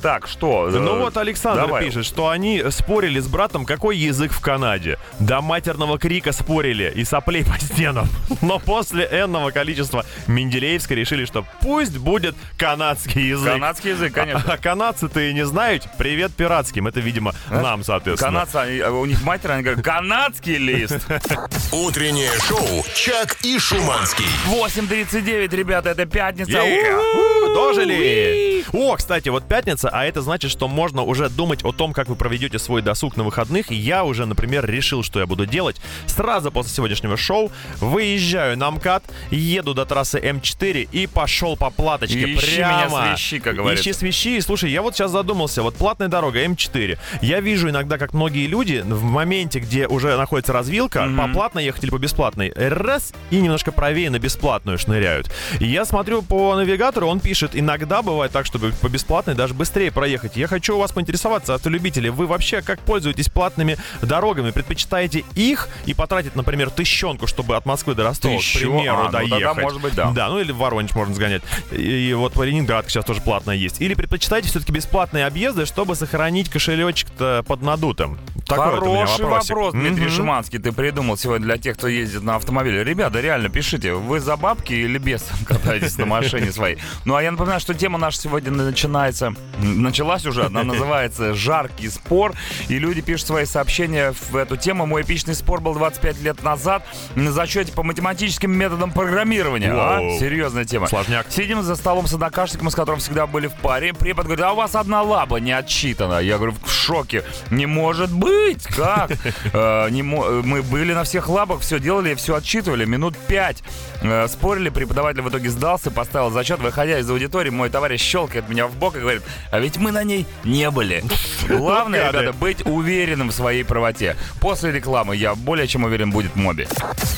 [0.00, 0.68] Так, что?
[0.70, 1.84] Ну э, вот Александр давай.
[1.84, 4.98] пишет, что они спорили с братом, какой язык в Канаде.
[5.18, 8.08] До матерного крика спорили и соплей по стенам.
[8.40, 13.52] Но после энного количества Менделеевска решили, что пусть будет канадский язык.
[13.52, 14.42] Канадский язык, конечно.
[14.52, 15.86] А канадцы-то и не знают.
[15.98, 16.86] Привет пиратским.
[16.86, 18.32] Это, видимо, нам, соответственно.
[18.32, 20.98] Канадцы, они- а у них матери, они говорят, канадский лист.
[21.72, 24.24] Утреннее шоу «Чак и Шуманский».
[24.46, 26.52] 8.39, ребята, это пятница.
[26.52, 27.54] Yeah.
[27.54, 28.51] Дожили!
[28.72, 32.16] О, кстати, вот пятница, а это значит, что можно уже думать о том, как вы
[32.16, 33.70] проведете свой досуг на выходных.
[33.70, 35.76] И я уже, например, решил, что я буду делать.
[36.06, 42.34] Сразу после сегодняшнего шоу выезжаю на МКАД, еду до трассы М4 и пошел по платочке.
[42.34, 43.02] Ищи прямо.
[43.02, 43.90] меня свищи, как говорится.
[43.90, 44.40] Ищи свищи.
[44.40, 45.62] Слушай, я вот сейчас задумался.
[45.62, 46.98] Вот платная дорога М4.
[47.20, 51.84] Я вижу иногда, как многие люди в моменте, где уже находится развилка, по платной ехать
[51.84, 55.30] или по бесплатной, раз и немножко правее на бесплатную шныряют.
[55.60, 59.90] И я смотрю по навигатору, он пишет, иногда бывает так, чтобы по бесплатной даже быстрее
[59.90, 60.36] проехать.
[60.36, 64.50] Я хочу у вас поинтересоваться, автолюбители, вы вообще как пользуетесь платными дорогами?
[64.52, 68.58] Предпочитаете их и потратить, например, тысячонку, чтобы от Москвы до Ростова, Тысячу?
[68.58, 69.62] к примеру, А, ну тогда, доехать?
[69.62, 70.10] может быть, да.
[70.12, 71.42] Да, ну или в Воронеж можно сгонять.
[71.72, 73.80] И, и вот по Ленинградке сейчас тоже платная есть.
[73.80, 78.18] Или предпочитаете все-таки бесплатные объезды, чтобы сохранить кошелечек-то под надутым?
[78.46, 79.50] Такой вот Хороший вопросик.
[79.50, 80.10] вопрос, Дмитрий Мгм.
[80.14, 82.84] Шиманский, ты придумал сегодня для тех, кто ездит на автомобиле.
[82.84, 86.78] Ребята, реально, пишите, вы за бабки или без катаетесь на машине своей?
[87.04, 92.34] Ну, а я напоминаю, что тема наша сегодня начинается, началась уже, она называется «Жаркий спор»,
[92.68, 94.86] и люди пишут свои сообщения в эту тему.
[94.86, 96.84] Мой эпичный спор был 25 лет назад
[97.14, 99.72] на зачете по математическим методам программирования.
[99.72, 100.00] А?
[100.00, 100.18] Вау.
[100.18, 100.86] Серьезная тема.
[100.86, 101.26] Сложняк.
[101.30, 103.92] Сидим за столом с однокашником, с которым всегда были в паре.
[103.92, 106.20] Препод говорит, а у вас одна лаба не отчитана.
[106.20, 107.24] Я говорю, в шоке.
[107.50, 108.64] Не может быть!
[108.64, 109.10] Как?
[109.52, 112.84] Э, э, Мы были на всех лабах, все делали, все отчитывали.
[112.84, 113.62] Минут пять
[114.02, 116.60] э, спорили, преподаватель в итоге сдался, поставил зачет.
[116.60, 120.02] Выходя из аудитории, мой товарищ щелкает меня в бок и говорит, а ведь мы на
[120.04, 121.04] ней не были.
[121.48, 124.16] Главное, ребята, быть уверенным в своей правоте.
[124.40, 126.66] После рекламы я более чем уверен будет Моби.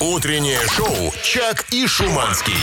[0.01, 2.55] Утреннее шоу «Чак и Шуманский».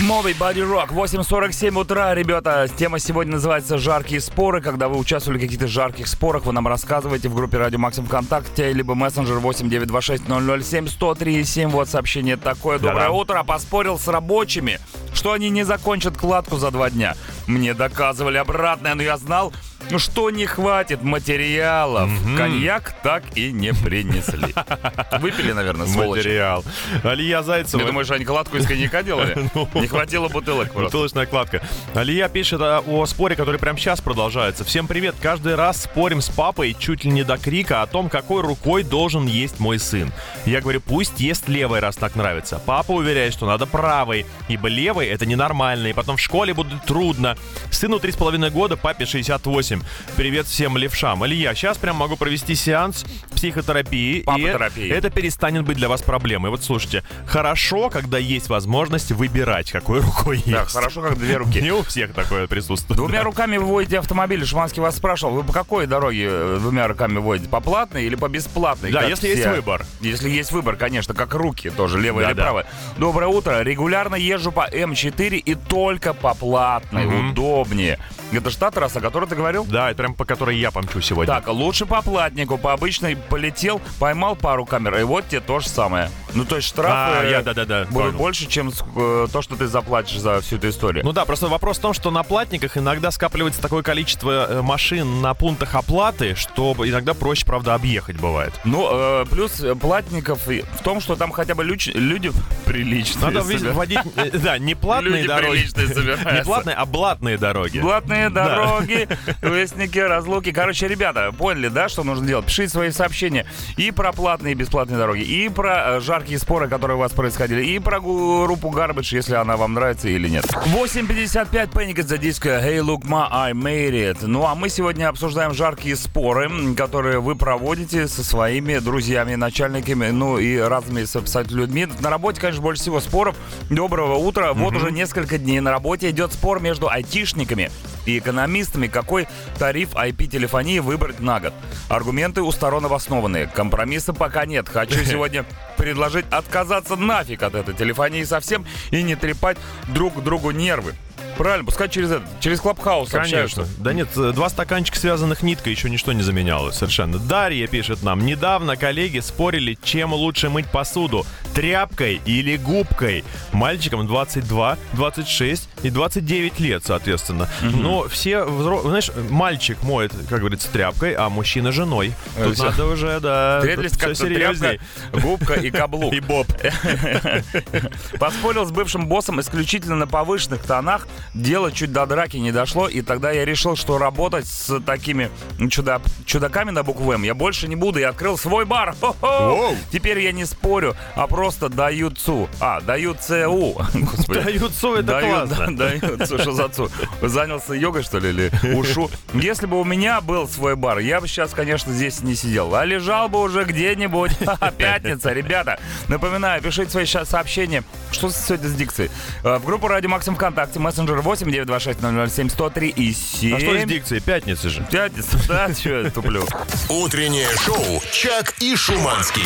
[0.00, 2.68] Моби Body Rock, 8.47 утра, ребята.
[2.76, 4.60] Тема сегодня называется «Жаркие споры».
[4.60, 8.72] Когда вы участвовали в каких-то жарких спорах, вы нам рассказываете в группе Радио Максим ВКонтакте,
[8.72, 11.68] либо мессенджер 8926-007-103-7.
[11.68, 12.78] Вот сообщение такое.
[12.78, 13.10] Доброе Да-да.
[13.10, 13.42] утро.
[13.44, 14.78] Поспорил с рабочими,
[15.14, 17.16] что они не закончат кладку за два дня.
[17.46, 19.52] Мне доказывали обратное, но я знал,
[19.98, 22.10] что не хватит материалов.
[22.36, 24.54] Коньяк так и не принесли.
[25.20, 26.18] Выпили, наверное, сволочи.
[26.18, 26.64] Материал.
[27.02, 27.82] Алия Зайцева.
[27.82, 29.50] Ты думаешь, они кладку из коньяка делали?
[29.74, 30.84] Не хватило бутылок просто.
[30.84, 31.62] Бутылочная кладка.
[31.94, 34.64] Алия пишет о, о споре, который прямо сейчас продолжается.
[34.64, 35.14] Всем привет.
[35.20, 39.26] Каждый раз спорим с папой чуть ли не до крика о том, какой рукой должен
[39.26, 40.12] есть мой сын.
[40.46, 42.60] Я говорю, пусть ест левой, раз так нравится.
[42.64, 47.36] Папа уверяет, что надо правой, ибо левой это ненормально, и потом в школе будет трудно.
[47.70, 49.73] Сыну 3,5 года, папе 68.
[50.16, 51.24] Привет всем левшам.
[51.26, 54.90] Илья, сейчас прям могу провести сеанс психотерапии, и Папотерапии.
[54.90, 56.50] это перестанет быть для вас проблемой.
[56.50, 60.50] Вот слушайте, хорошо, когда есть возможность выбирать, какой рукой есть.
[60.50, 61.60] Да, хорошо, как две руки.
[61.60, 62.96] Не у всех такое присутствует.
[62.96, 64.44] Двумя руками вы водите автомобиль.
[64.44, 67.48] Шиманский вас спрашивал, вы по какой дороге э, двумя руками водите?
[67.48, 68.90] По платной или по бесплатной?
[68.90, 69.84] Да, Как если есть выбор.
[70.00, 72.42] Если есть выбор, конечно, как руки тоже, левая или Да-да.
[72.42, 72.66] правая.
[72.96, 73.62] Доброе утро.
[73.62, 77.04] Регулярно езжу по М4 и только по платной.
[77.06, 77.30] Мгм.
[77.30, 77.98] Удобнее.
[78.38, 79.64] Это же та трасса, о которой ты говорил?
[79.64, 81.32] Да, это прям по которой я помчу сегодня.
[81.32, 85.68] Так, лучше по платнику, по обычной полетел, поймал пару камер, и вот тебе то же
[85.68, 86.10] самое.
[86.34, 88.18] Ну, то есть штрафы А, э, я, да-да-да, будут понял.
[88.18, 91.04] больше, чем э, то, что ты заплатишь за всю эту историю.
[91.04, 95.20] Ну да, просто вопрос в том, что на платниках иногда скапливается такое количество э, машин
[95.20, 98.52] на пунктах оплаты, что иногда проще, правда, объехать бывает.
[98.64, 102.32] Ну, э, плюс э, платников в том, что там хотя бы люч- люди
[102.64, 103.26] приличные.
[103.26, 105.64] Надо вводить, э, да, не платные дороги.
[106.34, 107.78] Не платные, а блатные дороги.
[107.78, 109.08] Блатные дороги,
[109.42, 110.52] вестники, разлуки.
[110.52, 112.46] Короче, ребята, поняли, да, что нужно делать?
[112.46, 116.96] Пишите свои сообщения и про платные и бесплатные дороги, и про э, жаркие споры, которые
[116.96, 120.44] у вас происходили, и про группу Garbage, если она вам нравится или нет.
[120.44, 122.60] 8.55 Panic the Disco.
[122.62, 124.18] Hey, look, ma, I made it.
[124.22, 130.38] Ну, а мы сегодня обсуждаем жаркие споры, которые вы проводите со своими друзьями, начальниками, ну
[130.38, 131.86] и разными, собственно, людьми.
[132.00, 133.36] На работе, конечно, больше всего споров.
[133.70, 134.52] Доброго утра.
[134.52, 137.70] Вот уже несколько дней на работе идет спор между айтишниками
[138.06, 139.26] и экономистами, какой
[139.58, 141.52] тариф IP-телефонии выбрать на год.
[141.88, 143.46] Аргументы у сторон обоснованные.
[143.46, 144.68] Компромисса пока нет.
[144.68, 145.44] Хочу сегодня
[145.76, 150.94] предложить отказаться нафиг от этой телефонии совсем и не трепать друг другу нервы.
[151.36, 153.42] Правильно, пускай через это, через Клабхаус Конечно.
[153.42, 153.66] общаются.
[153.78, 157.18] Да нет, э, два стаканчика, связанных ниткой, еще ничто не заменяло совершенно.
[157.18, 158.24] Дарья пишет нам.
[158.24, 161.26] Недавно коллеги спорили, чем лучше мыть посуду.
[161.54, 163.24] Тряпкой или губкой.
[163.52, 167.48] Мальчикам 22, 26 и 29 лет, соответственно.
[167.62, 168.46] Но все,
[168.82, 172.12] знаешь, мальчик моет, как говорится, тряпкой, а мужчина женой.
[172.36, 172.64] Э, Тут всё.
[172.66, 174.78] надо уже, да, всё как-то серьезней.
[175.10, 176.12] тряпка, губка и каблук.
[176.14, 176.46] И боб.
[178.18, 181.06] Поспорил с бывшим боссом исключительно на повышенных тонах.
[181.34, 185.30] Дело чуть до драки не дошло, и тогда я решил, что работать с такими
[185.68, 188.94] чудо- чудаками на букву М я больше не буду, и открыл свой бар.
[189.00, 189.16] Хо-хо!
[189.56, 189.76] Воу.
[189.92, 192.48] Теперь я не спорю, а просто даю ЦУ.
[192.60, 193.72] А, даю ЦУ.
[193.94, 194.40] Господи.
[194.44, 195.76] Дают цу, это Дают, классно.
[195.76, 196.88] да, дают, цу, что за цу?
[197.20, 199.10] Занялся йогой, что ли, или ушу?
[199.32, 202.84] Если бы у меня был свой бар, я бы сейчас, конечно, здесь не сидел, а
[202.84, 204.32] лежал бы уже где-нибудь.
[204.78, 205.80] Пятница, ребята.
[206.06, 207.82] Напоминаю, пишите свои ща- сообщения.
[208.12, 209.10] Что сегодня с дикцией?
[209.42, 213.56] Э, В группу Радио Максим ВКонтакте, мессенджер 8 926 007 103 и 7.
[213.56, 214.20] А что с дикцией?
[214.20, 214.86] Пятница же.
[214.90, 215.72] Пятница, да?
[215.74, 216.46] Че я туплю?
[216.90, 219.42] Утреннее шоу «Чак и Шуманский».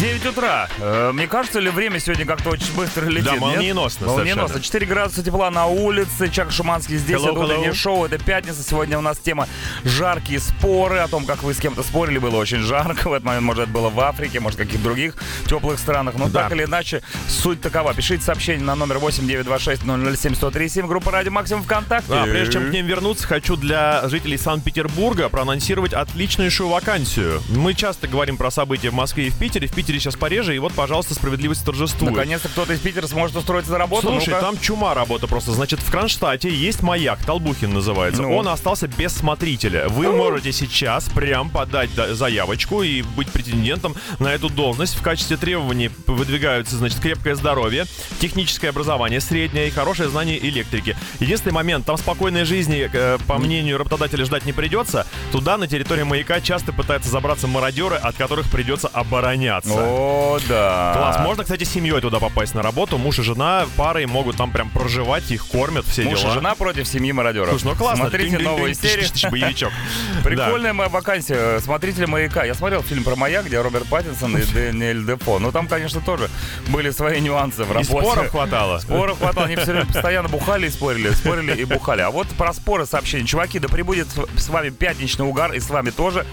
[0.00, 0.66] 9 утра.
[0.78, 3.24] Э, Мне кажется, ли время сегодня как-то очень быстро летит?
[3.26, 3.40] Да, нет?
[3.40, 4.48] молниеносно Молниеносно.
[4.48, 4.64] совершенно.
[4.64, 6.30] 4 градуса тепла на улице.
[6.30, 7.18] Чак Шуманский здесь.
[7.18, 8.06] Hello, это утреннее шоу.
[8.06, 8.62] Это пятница.
[8.62, 9.46] Сегодня у нас тема
[9.84, 11.00] жаркие споры.
[11.00, 12.16] О том, как вы с кем-то спорили.
[12.16, 13.10] Было очень жарко.
[13.10, 16.14] В этот момент, может, это было в Африке, может, в каких-то других теплых странах.
[16.16, 16.44] Но Да.
[16.44, 17.92] так или иначе, суть такова.
[17.92, 20.86] Пишите сообщение на номер 8 926 007 137.
[20.86, 22.10] Группа Радио Максим ВКонтакте.
[22.14, 27.42] А, прежде чем к ним вернуться, хочу для жителей Санкт-Петербурга проанонсировать отличнейшую вакансию.
[27.50, 29.66] Мы часто говорим про события в Москве и в Питере.
[29.68, 32.12] В Питере сейчас пореже, и вот, пожалуйста, справедливость торжествует.
[32.14, 34.06] Наконец-то кто-то из Питера сможет устроиться на работу.
[34.08, 34.40] Слушай, Ну-ка.
[34.40, 35.52] там чума работа просто.
[35.52, 38.22] Значит, в Кронштадте есть маяк, Толбухин называется.
[38.22, 38.36] Ну.
[38.36, 39.88] Он остался без смотрителя.
[39.88, 44.94] Вы можете сейчас прям подать да- заявочку и быть претендентом на эту должность.
[44.96, 47.86] В качестве требований выдвигаются, значит, крепкое здоровье,
[48.20, 50.96] техническое образование среднее и хорошее знание электрики.
[51.20, 55.06] Единственный момент, там спокойной жизни, э, по мнению работодателя, ждать не придется.
[55.32, 59.70] Туда, на территории маяка, часто пытаются забраться мародеры, от которых придется обороняться.
[59.82, 60.92] О, да.
[60.96, 61.18] Класс.
[61.20, 62.98] Можно, кстати, семьей туда попасть на работу.
[62.98, 66.34] Муж и жена парой могут там прям проживать, их кормят, все Муж и дела.
[66.34, 67.50] жена против семьи мародеров.
[67.50, 68.04] Слушай, ну классно.
[68.08, 69.08] Смотрите новую серию.
[69.30, 69.72] Боевичок.
[70.24, 71.58] Прикольная моя вакансия.
[71.60, 72.44] Смотрители «Маяка».
[72.44, 75.38] Я смотрел фильм про «Маяк», где Роберт Паттинсон и Дэниэль Депо.
[75.38, 76.28] Ну, там, конечно, тоже
[76.68, 77.80] были свои нюансы в Да.
[77.80, 77.86] И работе.
[78.06, 78.78] споров хватало.
[78.78, 79.46] Споров хватало.
[79.46, 82.00] Они все время постоянно бухали и спорили, спорили и бухали.
[82.02, 83.26] А вот про споры сообщение.
[83.26, 86.26] Чуваки, да прибудет с вами пятничный угар и с вами тоже.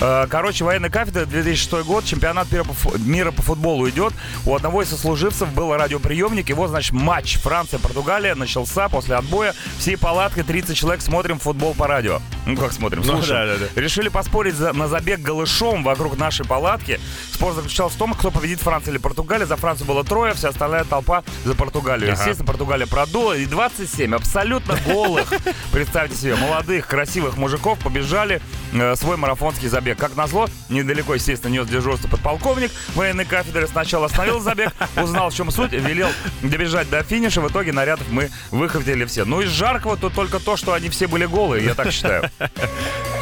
[0.00, 4.12] Э, Короче, военная кафедра, 2006 год, чемпионат мира по, фу- мира по футболу идет.
[4.44, 6.48] У одного из сослуживцев был радиоприемник.
[6.48, 9.54] Его, значит, матч Франция-Португалия начался после отбоя.
[9.78, 12.20] Всей палаткой 30 человек смотрим футбол по радио.
[12.44, 13.02] Ну, как смотрим?
[13.04, 13.48] Ну, Слушаем.
[13.48, 13.80] да, да, да.
[13.80, 17.00] Решили поспорить за- на забег голышом вокруг нашей палатки.
[17.32, 19.46] Спор заключался в том, кто победит Франция или Португалия.
[19.46, 22.10] За Францию было трое, вся остальная толпа за Португалию.
[22.12, 22.20] Ага.
[22.20, 23.32] Естественно, Португалия продула.
[23.32, 25.32] И 27 абсолютно голых,
[25.72, 28.40] представьте себе, молодых, красивых мужиков побежали
[28.74, 29.85] э, свой марафонский забег.
[29.94, 33.66] Как назло, недалеко, естественно, нес дежурство подполковник военной кафедры.
[33.66, 36.08] Сначала остановил забег, узнал, в чем суть, велел
[36.42, 37.40] добежать до финиша.
[37.40, 39.24] В итоге нарядов мы выхватили все.
[39.24, 42.30] Ну, из жаркого тут только то, что они все были голые, я так считаю.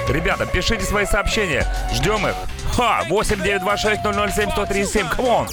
[0.08, 1.66] Ребята, пишите свои сообщения.
[1.92, 2.34] Ждем их.
[2.72, 3.04] Ха!
[3.08, 4.02] 8 926
[4.34, 5.08] 007 137.
[5.08, 5.48] Come on!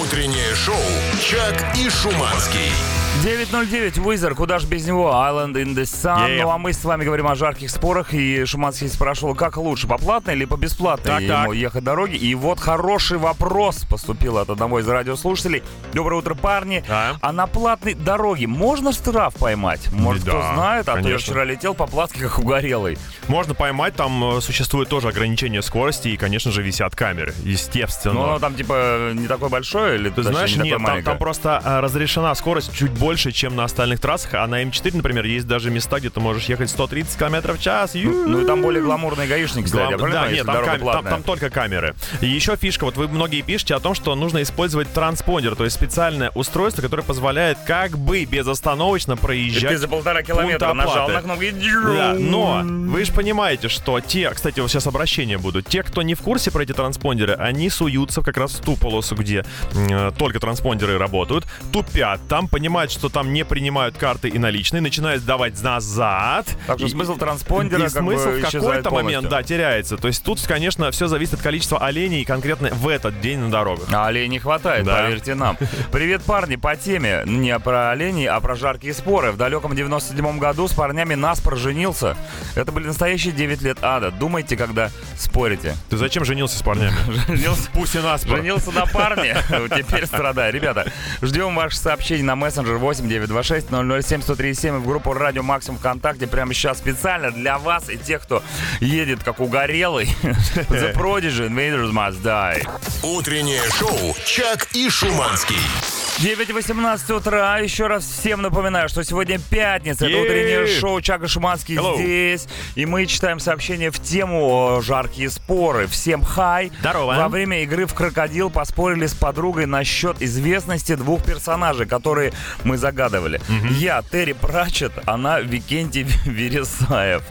[0.00, 0.74] Утреннее шоу
[1.20, 3.05] «Чак и Шуманский».
[3.22, 5.10] 909 Weezer, куда же без него?
[5.10, 6.28] Island in the Sun.
[6.28, 6.42] Yeah.
[6.42, 8.12] Ну а мы с вами говорим о жарких спорах.
[8.14, 11.54] И Шуманский спрашивал, как лучше, по платной или по бесплатной Так, ему так.
[11.54, 12.14] ехать дороги.
[12.14, 15.62] И вот хороший вопрос поступил от одного из радиослушателей.
[15.92, 16.84] Доброе утро, парни.
[16.86, 17.16] Да.
[17.20, 19.90] А на платной дороге можно штраф поймать?
[19.92, 20.88] Может, Да, кто знает?
[20.88, 21.32] А то я конечно.
[21.32, 22.98] вчера летел по платке, как угорелый.
[23.28, 28.14] Можно поймать, там э, существует тоже ограничение скорости, и, конечно же, висят камеры, естественно.
[28.14, 31.60] Ну, оно там, типа, не такое большое или Ты знаешь, не нет, там, там просто
[31.64, 35.70] а, разрешена скорость чуть больше, чем на остальных трассах, а на М4, например, есть даже
[35.70, 37.94] места, где ты можешь ехать 130 км в час.
[37.94, 39.96] Ну и там более гламурные гаишники, кстати.
[39.96, 41.94] Правильно Да, нет, там, кам- там- там только камеры.
[42.20, 45.76] И еще фишка, вот вы многие пишете о том, что нужно использовать транспондер, то есть
[45.76, 51.22] специальное устройство, которое позволяет как бы безостановочно И проезжать ты за полтора километра нажал на
[51.22, 51.52] кнопку и...
[51.52, 56.14] Да, но вы же понимаете, что те, кстати, вот сейчас обращения будут, те, кто не
[56.14, 60.40] в курсе про эти транспондеры, они суются как раз в ту полосу, где э, только
[60.40, 66.46] транспондеры работают, тупят там, понимают, что там не принимают карты и наличные, начинают сдавать назад.
[66.66, 69.96] Так что И- смысл транспондера и как смысл бы в какой-то момент, да, теряется.
[69.96, 73.88] То есть тут, конечно, все зависит от количества оленей конкретно в этот день на дорогах.
[73.92, 74.96] А оленей не хватает, Да.
[75.02, 75.56] поверьте нам.
[75.92, 77.22] Привет, парни, по теме.
[77.26, 79.32] Не про оленей, а про жаркие споры.
[79.32, 82.16] В далеком 97 году с парнями Наспор женился.
[82.54, 84.10] Это были настоящие 9 лет ада.
[84.10, 85.74] Думайте, когда спорите.
[85.90, 86.94] Ты зачем женился с парнями?
[87.28, 88.22] Женился Пусть и нас.
[88.24, 89.36] Женился на парне,
[89.76, 90.50] теперь страдай.
[90.50, 90.90] Ребята,
[91.22, 96.26] ждем ваши сообщения на мессенджер 8 926 007 137 и в группу Радио Максимум ВКонтакте
[96.26, 98.42] прямо сейчас специально для вас и тех, кто
[98.80, 100.06] едет как угорелый.
[100.22, 102.68] The Prodigy, Invaders Must Die.
[103.02, 105.95] Утреннее шоу «Чак и Шуманский».
[106.18, 107.58] 9.18 утра.
[107.58, 110.06] Еще раз всем напоминаю, что сегодня пятница.
[110.06, 111.96] Это утреннее шоу Чака Шуманский Hello.
[111.96, 112.48] здесь.
[112.74, 115.86] И мы читаем сообщения в тему «Жаркие споры».
[115.86, 116.72] Всем хай.
[116.80, 117.16] Здорово.
[117.16, 122.32] Во время игры в «Крокодил» поспорили с подругой насчет известности двух персонажей, которые
[122.64, 123.38] мы загадывали.
[123.78, 127.24] Я Терри Пратчет, она Викентий Вересаев.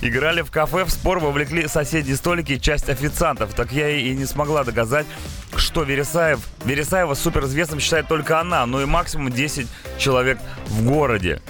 [0.00, 3.52] Играли в кафе, в спор вовлекли соседние столики и часть официантов.
[3.54, 5.06] Так я и не смогла доказать,
[5.56, 9.66] что Вересаев, Вересаева суперизвестным считает только она, ну и максимум 10
[9.98, 11.42] человек в городе.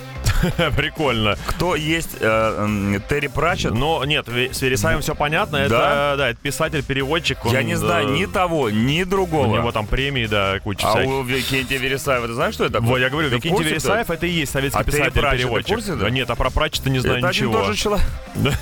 [0.76, 1.36] Прикольно.
[1.47, 3.72] Кто есть э, Терри Пратчет?
[3.72, 5.57] Но нет, с Вересаем все понятно.
[5.57, 7.39] Это, да, это писатель, переводчик.
[7.47, 9.57] я он, не знаю э, ни того, ни У другого.
[9.57, 11.11] него там премии, да, куча а всяких.
[11.11, 12.80] у Викентия Вересаева, ты знаешь, что это?
[12.80, 15.84] Вот, я говорю, Викентий Вересаев это и есть советский А писатель-переводчик.
[15.86, 15.95] да?
[15.95, 17.53] Да Нет, а про Пратчета не знаю это ничего.
[17.53, 18.07] тоже человек.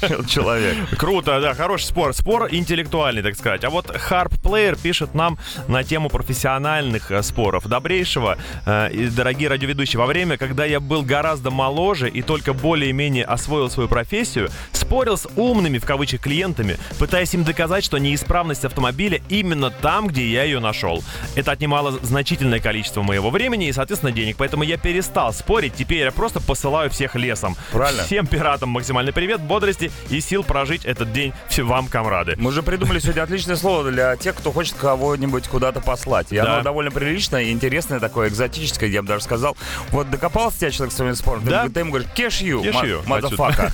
[0.28, 0.76] Человек.
[0.96, 2.14] Круто, да, хороший спор.
[2.14, 3.64] Спор интеллектуальный, так сказать.
[3.64, 5.38] А вот Harp Player пишет нам
[5.68, 7.66] на тему профессиональных э, споров.
[7.66, 13.70] Добрейшего, э, дорогие радиоведущие, во время, когда я был гораздо моложе и только более-менее освоил
[13.70, 19.70] свою профессию, спорил с умными, в кавычках, клиентами, пытаясь им доказать, что неисправность автомобиля именно
[19.70, 21.02] там, где я ее нашел.
[21.36, 26.10] Это отнимало значительное количество моего времени и, соответственно, денег, поэтому я перестал спорить, теперь я
[26.12, 27.56] просто посылаю всех лесом.
[27.72, 28.02] Правильно.
[28.04, 32.34] Всем пиратам максимальный привет, бодрости и сил прожить этот день все вам, комрады.
[32.38, 36.32] Мы же придумали сегодня отличное слово для тех, кто хочет кого-нибудь куда-то послать.
[36.32, 36.54] И Да.
[36.54, 39.56] оно довольно приличное, интересное такое, экзотическое, я бы даже сказал.
[39.90, 41.68] Вот докопался тебя человек с своим спором, ты- Да.
[41.68, 43.72] ты, ему говоришь, кешью, motherfucker.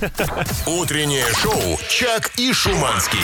[0.67, 3.19] Утреннее шоу «Чак и Шуманский».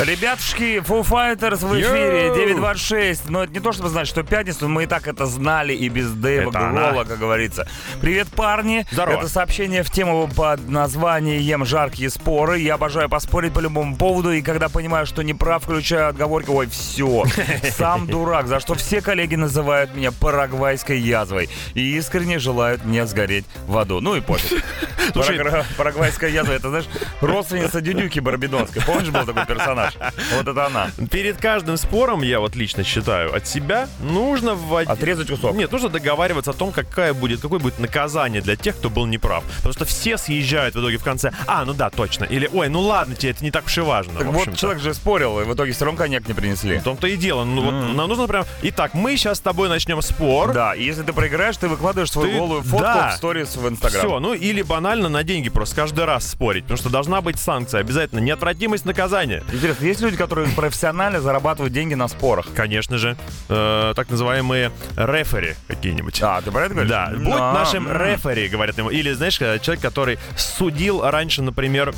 [0.00, 2.34] Ребятушки, Foo Fighters в эфире, Йоу!
[2.36, 3.30] 926.
[3.30, 6.10] Но это не то, чтобы знать, что пятница, мы и так это знали и без
[6.10, 7.04] Дэйва она.
[7.04, 7.68] как говорится.
[8.00, 8.84] Привет, парни.
[8.90, 9.18] Здорово.
[9.20, 12.58] Это сообщение в тему под названием «Жаркие споры».
[12.60, 16.66] Я обожаю поспорить по любому поводу, и когда понимаю, что не прав, включаю отговорки, ой,
[16.68, 17.24] все,
[17.76, 23.44] сам дурак, за что все коллеги называют меня парагвайской язвой и искренне желают мне сгореть
[23.66, 24.00] в аду.
[24.00, 24.62] Ну и пофиг.
[25.12, 26.86] Слушай, Парагра- Парагвайская язва, это, знаешь,
[27.20, 28.82] родственница Дюдюки Барбидонской.
[28.82, 29.94] Помнишь, был такой персонаж?
[30.34, 30.88] Вот это она.
[31.10, 34.90] Перед каждым спором, я вот лично считаю, от себя нужно вводить...
[34.90, 35.54] Отрезать кусок.
[35.54, 39.44] Нет, нужно договариваться о том, какая будет, какое будет наказание для тех, кто был неправ.
[39.58, 41.32] Потому что все съезжают в итоге в конце.
[41.46, 42.24] А, ну да, точно.
[42.24, 44.18] Или, ой, ну ладно тебе, это не так уж и важно.
[44.18, 46.78] Так вот, человек же спорил, и в итоге все равно коньяк не принесли.
[46.78, 47.44] В том-то и дело.
[47.44, 48.44] Ну, вот нам нужно прям...
[48.62, 50.52] Итак, мы сейчас с тобой начнем спор.
[50.52, 53.03] Да, и если ты проиграешь, ты выкладываешь свою Ты- голую фотку да.
[53.12, 54.00] В сторис в Инстаграм.
[54.00, 57.80] Все, ну или банально на деньги просто каждый раз спорить, потому что должна быть санкция
[57.80, 59.42] обязательно, неотвратимость наказания.
[59.52, 62.46] Интересно, есть люди, которые профессионально зарабатывают деньги на спорах?
[62.54, 63.16] Конечно же,
[63.48, 66.20] э, так называемые рефери какие-нибудь.
[66.22, 66.90] А, ты про это говоришь?
[66.90, 68.90] Да, будь нашим рефери, говорят ему.
[68.90, 71.94] Или, знаешь, э, человек, который судил раньше, например,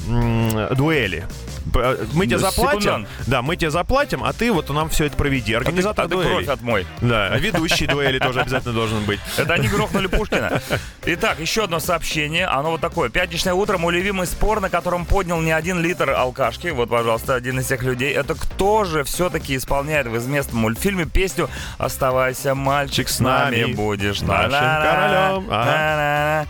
[0.77, 1.27] дуэли.
[1.75, 2.81] Э, Мы тебе заплатим.
[2.81, 3.09] секундант.
[3.27, 5.53] Да, мы тебе заплатим, а ты вот нам все это проведи.
[5.55, 6.31] А ты, Организатор а ты дуэлей.
[6.33, 6.87] кровь отмой.
[7.01, 9.21] Да, ведущий дуэли тоже обязательно должен быть.
[9.37, 10.61] Это они грохнули Пушкина.
[11.05, 12.47] Итак, еще одно сообщение.
[12.47, 13.11] Оно вот такое.
[13.11, 13.79] Пятничное утро.
[13.79, 16.69] Мой любимый спор, на котором поднял не один литр алкашки.
[16.69, 18.13] Вот, пожалуйста, один из тех людей.
[18.13, 24.21] Это кто же все-таки исполняет в известном мультфильме песню «Оставайся, мальчик, с нами нами, будешь».
[24.23, 25.47] нашим королем.
[25.51, 26.47] Ага.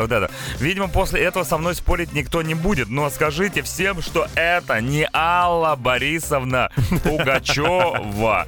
[0.00, 0.30] Вот это.
[0.58, 2.88] Видимо, после этого со мной спорить никто не будет.
[2.88, 6.70] Но скажите всем, что это не Алла Борисовна
[7.02, 8.46] Пугачева.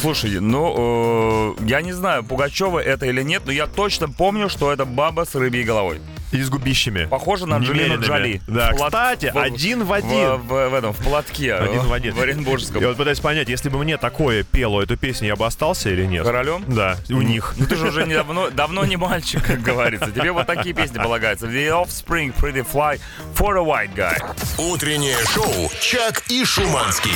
[0.00, 4.72] Слушай, ну, э, я не знаю, Пугачева это или нет, но я точно помню, что
[4.72, 6.00] это баба с рыбьей головой.
[6.30, 7.06] И с губищами.
[7.06, 7.98] Похоже на Анджелину.
[8.02, 8.42] Джоли.
[8.46, 10.34] Да, В плат- кстати, в- один в один.
[10.34, 11.54] В, в- в этом, в платке.
[11.54, 12.14] Один в один.
[12.14, 12.82] В Оренбургском.
[12.82, 16.04] Я вот пытаюсь понять, если бы мне такое пело эту песню, я бы остался или
[16.04, 16.24] нет?
[16.26, 16.64] Королем?
[16.68, 17.54] Да, у них.
[17.56, 20.10] Ну ты же уже не давно, давно не мальчик, как говорится.
[20.12, 21.46] Тебе вот такие песни полагаются.
[21.46, 23.00] The Offspring, Pretty Fly,
[23.34, 24.22] For a White Guy.
[24.58, 27.10] Утреннее шоу «Чак и Шуманский».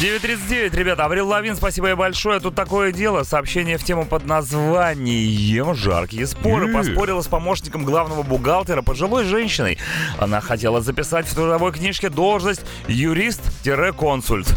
[0.00, 1.04] 9.39, ребята.
[1.04, 2.40] Аврил Лавин, спасибо ей большое.
[2.40, 3.22] Тут такое дело.
[3.22, 6.72] Сообщение в тему под названием «Жаркие споры».
[6.72, 9.76] Поспорила с помощником главного бухгалтера, пожилой женщиной.
[10.18, 14.48] Она хотела записать в трудовой книжке должность юрист-консульт.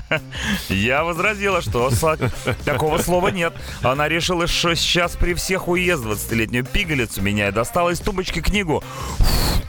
[0.70, 1.90] Я возразила, что
[2.64, 3.52] такого слова нет.
[3.82, 8.82] Она решила, что сейчас при всех уезд 20-летнюю пигалицу меня и достала из тумбочки книгу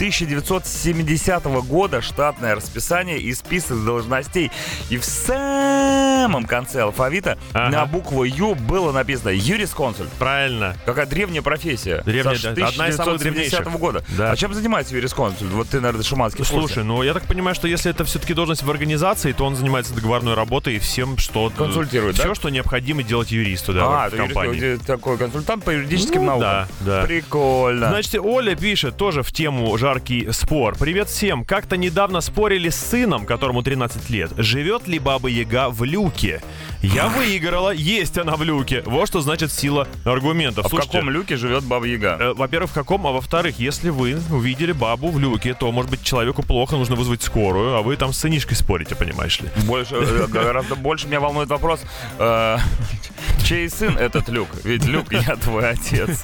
[0.02, 4.52] 1970 года штатное расписание и список должностей.
[4.90, 7.70] И в самом конце алфавита Ага.
[7.70, 10.10] на букву Ю было написано юрисконсульт.
[10.14, 10.76] Правильно.
[10.86, 12.02] Какая древняя профессия.
[12.06, 13.24] Древняя, Саш, да, одна из самых 1970
[13.60, 13.80] древнейших.
[13.80, 14.04] года.
[14.18, 14.32] Да.
[14.32, 15.52] А чем занимается юрисконсульт?
[15.52, 16.46] Вот ты, наверное, Шуманский.
[16.46, 19.94] Слушай, ну я так понимаю, что если это все-таки должность в организации, то он занимается
[19.94, 21.52] договорной работой и всем, что...
[21.58, 22.24] Консультирует, да?
[22.24, 24.56] Все, что необходимо делать юристу, да, а, в компании.
[24.78, 26.42] юрис- такой консультант по юридическим Ну, наукам.
[26.42, 26.68] да,
[27.02, 27.04] да.
[27.06, 27.90] Прикольно.
[27.90, 30.76] Значит, Оля пишет тоже в тему «Жаркий спор».
[30.80, 31.44] Привет всем.
[31.46, 34.32] Как-то недавно спорили с сыном, которому 13 лет.
[34.38, 36.42] Живет ли Баба Яга в люке?
[36.82, 37.70] Я выиграла.
[37.72, 38.82] Есть она в люке.
[38.88, 40.66] Вот что значит сила аргументов.
[40.66, 42.18] а в Слушайте, каком люке живет Баба Яга?
[42.20, 46.04] э, Во-первых, в каком, а во-вторых, если вы увидели бабу в люке, то, может быть,
[46.04, 49.50] человеку плохо, нужно вызвать скорую, а вы там с сынишкой спорите, понимаешь ли?
[49.68, 51.82] Больше, э, гораздо больше меня волнует вопрос,
[52.18, 52.58] э,
[53.46, 54.50] чей сын этот Люк?
[54.64, 56.24] Ведь Люк, я твой отец.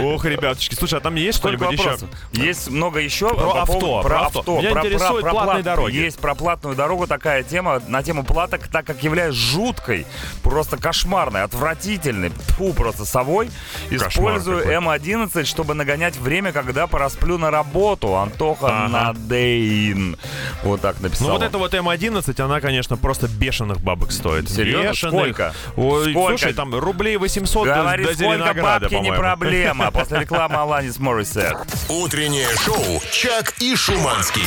[0.00, 1.96] Ох, ребяточки, слушай, а там есть что-нибудь еще?
[2.32, 3.32] Есть много еще.
[3.32, 4.60] Про авто, про авто.
[4.60, 4.82] Меня про
[5.20, 5.94] платные плат- дороги.
[5.94, 10.06] Есть про платную дорогу такая тема на тему платок, так как являюсь жуткой,
[10.42, 13.50] просто кошмарной, отвратительной, фу, просто совой.
[13.90, 14.74] Использую какой.
[14.74, 18.16] М11, чтобы нагонять время, когда порасплю на работу.
[18.16, 19.12] Антоха Ага.
[19.14, 20.16] Надейн.
[20.62, 21.28] Вот так написал.
[21.28, 24.48] Ну вот эта вот М11, она, конечно, просто бешеных бабок стоит.
[24.50, 24.90] Серьезно?
[24.90, 25.14] Бешеных.
[25.14, 25.54] Сколько?
[25.76, 26.38] Ой, Сколько?
[26.38, 29.90] слушай, там рублей 800 до- Говори, до сколько Зеленограда, бабки не проблема.
[29.90, 31.56] После рекламы Аланис Моррисет.
[31.88, 34.42] Утреннее шоу «Чак и Шуманский».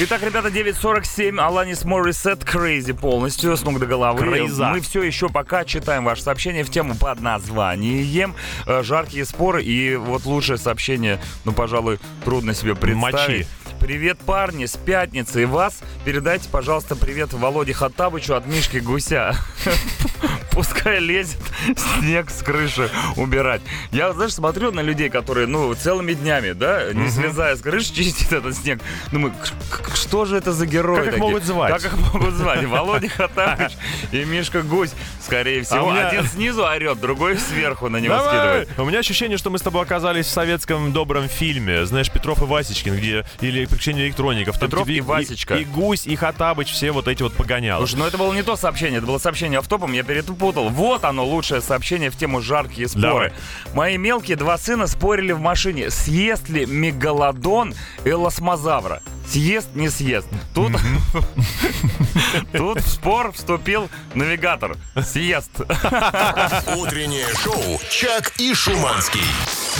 [0.00, 4.20] Итак, ребята, 9.47, Аланис Моррисет, Crazy полностью, с ног до головы.
[4.20, 4.68] Крейза.
[4.68, 8.34] Мы все еще пока читаем ваше сообщение в тему под названием
[8.66, 9.62] э, «Жаркие споры».
[9.62, 13.46] И вот лучшее сообщение, ну, пожалуй, трудно себе представить.
[13.46, 13.46] Мочи.
[13.80, 15.42] Привет, парни, с пятницы.
[15.42, 19.34] И вас передайте, пожалуйста, привет Володе Хаттабычу от Мишки Гуся.
[20.52, 21.38] Пускай лезет
[22.00, 23.60] снег с крыши убирать.
[23.92, 28.32] Я, знаешь, смотрю на людей, которые, ну, целыми днями, да, не слезая с крыши, чистят
[28.32, 28.80] этот снег.
[29.12, 29.32] Думаю,
[29.94, 31.72] что же это за герои Как их могут звать?
[31.72, 32.64] Как их могут звать?
[32.66, 33.72] Володя Хаттабыч
[34.10, 34.90] и Мишка Гусь,
[35.24, 35.86] скорее всего.
[35.86, 38.68] у меня- Один снизу орет, другой сверху на него скидывает.
[38.78, 41.86] У меня ощущение, что мы с тобой оказались в советском добром фильме.
[41.86, 44.58] Знаешь, Петров и Васечкин, где или приключения электроников.
[44.58, 45.54] Там Петров тебе и Васечка.
[45.56, 47.86] И, гусь, и Хатабыч, все вот эти вот погонялы.
[47.86, 50.68] Слушай, ну это было не то сообщение, это было сообщение автопом, я перепутал.
[50.68, 53.02] Вот оно, лучшее сообщение в тему жаркие споры.
[53.02, 53.32] Давай.
[53.74, 59.02] Мои мелкие два сына спорили в машине, съест ли мегалодон элосмозавра.
[59.28, 60.28] Съест, не съест.
[60.54, 60.72] Тут,
[62.52, 64.76] тут в спор вступил навигатор.
[65.02, 65.50] Съест.
[66.76, 69.20] Утреннее шоу «Чак и Шуманский».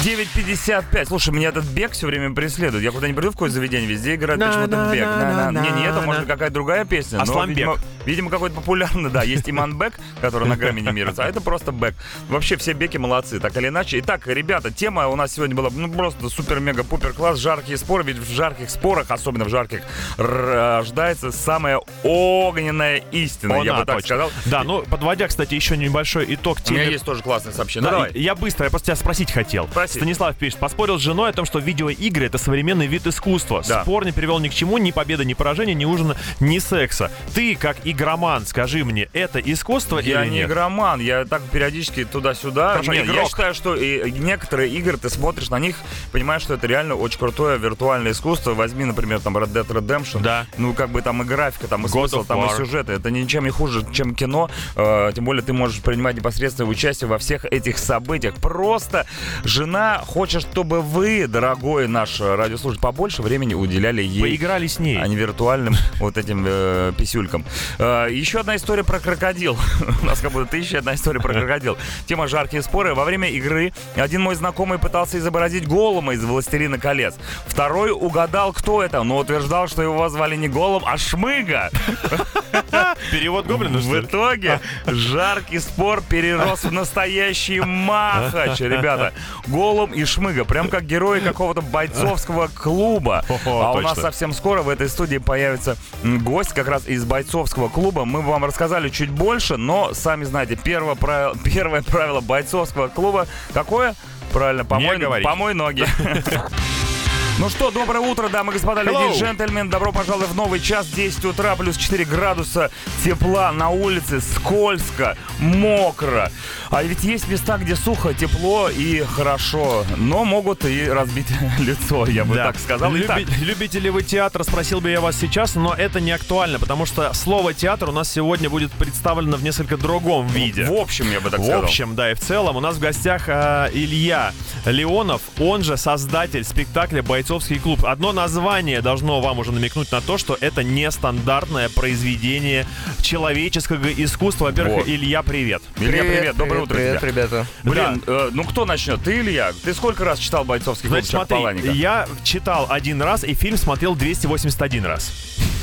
[0.05, 1.07] 9.55.
[1.07, 2.85] Слушай, меня этот бег все время преследует.
[2.85, 5.05] Я куда-нибудь приду в какое заведение, везде играет почему-то бег.
[5.07, 5.51] На.
[5.51, 7.19] Не, не это, может, какая-то другая песня.
[7.19, 7.79] но, Асланбек.
[8.05, 9.23] видимо, какой-то популярный, да.
[9.23, 11.95] Есть Иман Бек, который на Грэмми номинируется, а это просто бэк.
[12.29, 13.99] Вообще все беки молодцы, так или иначе.
[14.01, 17.39] Итак, ребята, тема у нас сегодня была ну, просто супер-мега-пупер класс.
[17.39, 19.83] Жаркие споры, ведь в жарких спорах, особенно в жарких,
[20.17, 24.07] рождается самая огненная истина, я Она бы так точно.
[24.07, 24.31] сказал.
[24.47, 26.93] Да, ну, подводя, кстати, еще небольшой итог У меня теме.
[26.93, 27.85] есть тоже классное сообщение.
[27.91, 28.13] Да, давай.
[28.15, 29.67] Я быстро, я просто тебя спросить хотел.
[29.69, 29.99] Спроси.
[29.99, 33.63] Станислав пишет, поспорил с женой о том, что видеоигры это современный вид искусства.
[33.69, 33.83] Да.
[33.83, 37.11] Спор не привел ни к чему, ни победы, ни поражения, ни ужина, ни секса.
[37.35, 40.49] Ты, как игроман, скажи мне, это искусство Я или не нет?
[40.51, 42.73] игроман, я так периодически туда-сюда.
[42.73, 43.29] Хорошо, Нет, я игрок.
[43.29, 45.77] считаю, что и некоторые игры, ты смотришь на них,
[46.13, 48.55] понимаешь, что это реально очень крутое виртуальное искусство.
[48.55, 50.21] Возьми, например, там Red Dead Redemption.
[50.21, 50.47] Да.
[50.57, 52.93] Ну, как бы там и графика, там и God смысл, там и сюжеты.
[52.93, 54.51] Это ничем не хуже, чем кино.
[54.77, 58.35] Э, тем более ты можешь принимать непосредственное участие во всех этих событиях.
[58.37, 59.07] Просто
[59.45, 65.01] жена хочет, чтобы вы, дорогой наш радиослушатель, побольше времени уделяли ей Поиграли с ней.
[65.01, 67.45] а не виртуальным вот этим э, писюлькам.
[67.79, 69.57] Э, еще одна история про крокодил.
[70.03, 71.77] У нас как будто тысяча одна история про крокодил.
[72.07, 72.95] Тема жаркие споры.
[72.95, 77.15] Во время игры один мой знакомый пытался изобразить голума из «Властелина колец».
[77.47, 81.71] Второй угадал, кто это, но утверждал, что его звали не Голум, а Шмыга.
[83.13, 89.13] Перевод гоблина, В итоге жаркий спор перерос в настоящий махач, ребята.
[89.47, 93.25] Голум и Шмыга, прям как герои какого-то бойцовского клуба.
[93.51, 93.89] Хо-хо, А у точно.
[93.91, 98.05] нас совсем скоро в этой студии появится гость как раз из бойцовского клуба.
[98.05, 103.95] Мы вам рассказали чуть больше, но сами знаете, первое правило, первое правило бойцовского клуба какое?
[104.33, 105.87] Правильно, помой, помой ноги.
[107.41, 109.71] Ну что, доброе утро, дамы и господа, леди и джентльмены.
[109.71, 110.89] Добро пожаловать в новый час.
[110.89, 112.73] 10 утра, плюс 4 градуса
[113.05, 114.21] тепла на улице.
[114.21, 116.33] Скользко, мокро.
[116.71, 119.85] А ведь есть места, где сухо, тепло и хорошо.
[119.97, 121.29] Но могут и разбить
[121.61, 122.47] лицо, я бы Да.
[122.47, 122.93] так сказал.
[122.97, 126.59] Итак, Люби- любите ли вы театр, спросил бы я вас сейчас, но это не актуально,
[126.59, 130.65] потому что слово театр у нас сегодня будет представлено в несколько другом виде.
[130.65, 131.63] в общем, я бы так В сказал.
[131.63, 134.33] общем, да, и в целом у нас в гостях а, Илья
[134.67, 137.85] Леонов, он же создатель спектакля «Бойцовский бойцовский клуб.
[137.85, 142.67] Одно название должно вам уже намекнуть на то, что это нестандартное произведение
[143.03, 144.47] человеческого искусства.
[144.47, 144.89] Во-первых, Вот.
[144.89, 145.63] Илья, привет.
[145.79, 147.11] Илья, привет, доброе утро привет, тебе.
[147.11, 147.47] ребята.
[147.65, 149.03] Блин, э, ну кто начнет?
[149.03, 149.53] Ты или я?
[149.63, 151.71] Ты сколько раз читал бойцовский клуб Значит, Чак смотри, Паланика?
[151.71, 155.13] я читал один раз и фильм смотрел 281 раз.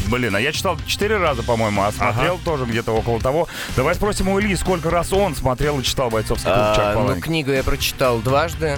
[0.07, 3.47] Блин, а я читал четыре раза, по-моему, а смотрел тоже где-то около того.
[3.75, 7.21] Давай спросим у Ильи, сколько раз он смотрел и читал бойцовский клуб А, Чак ну,
[7.21, 8.77] книгу я прочитал дважды.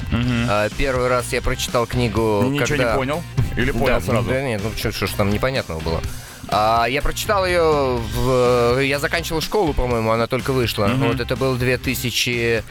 [0.49, 2.91] А, первый раз я прочитал книгу, Ничего когда...
[2.91, 3.23] не понял?
[3.55, 4.29] Или Да, понял сразу?
[4.29, 6.01] Да нет, ну что, что ж там непонятного было.
[6.49, 8.79] А, я прочитал ее, в...
[8.81, 10.87] я заканчивал школу, по-моему, она только вышла.
[10.87, 12.63] Вот это был 2004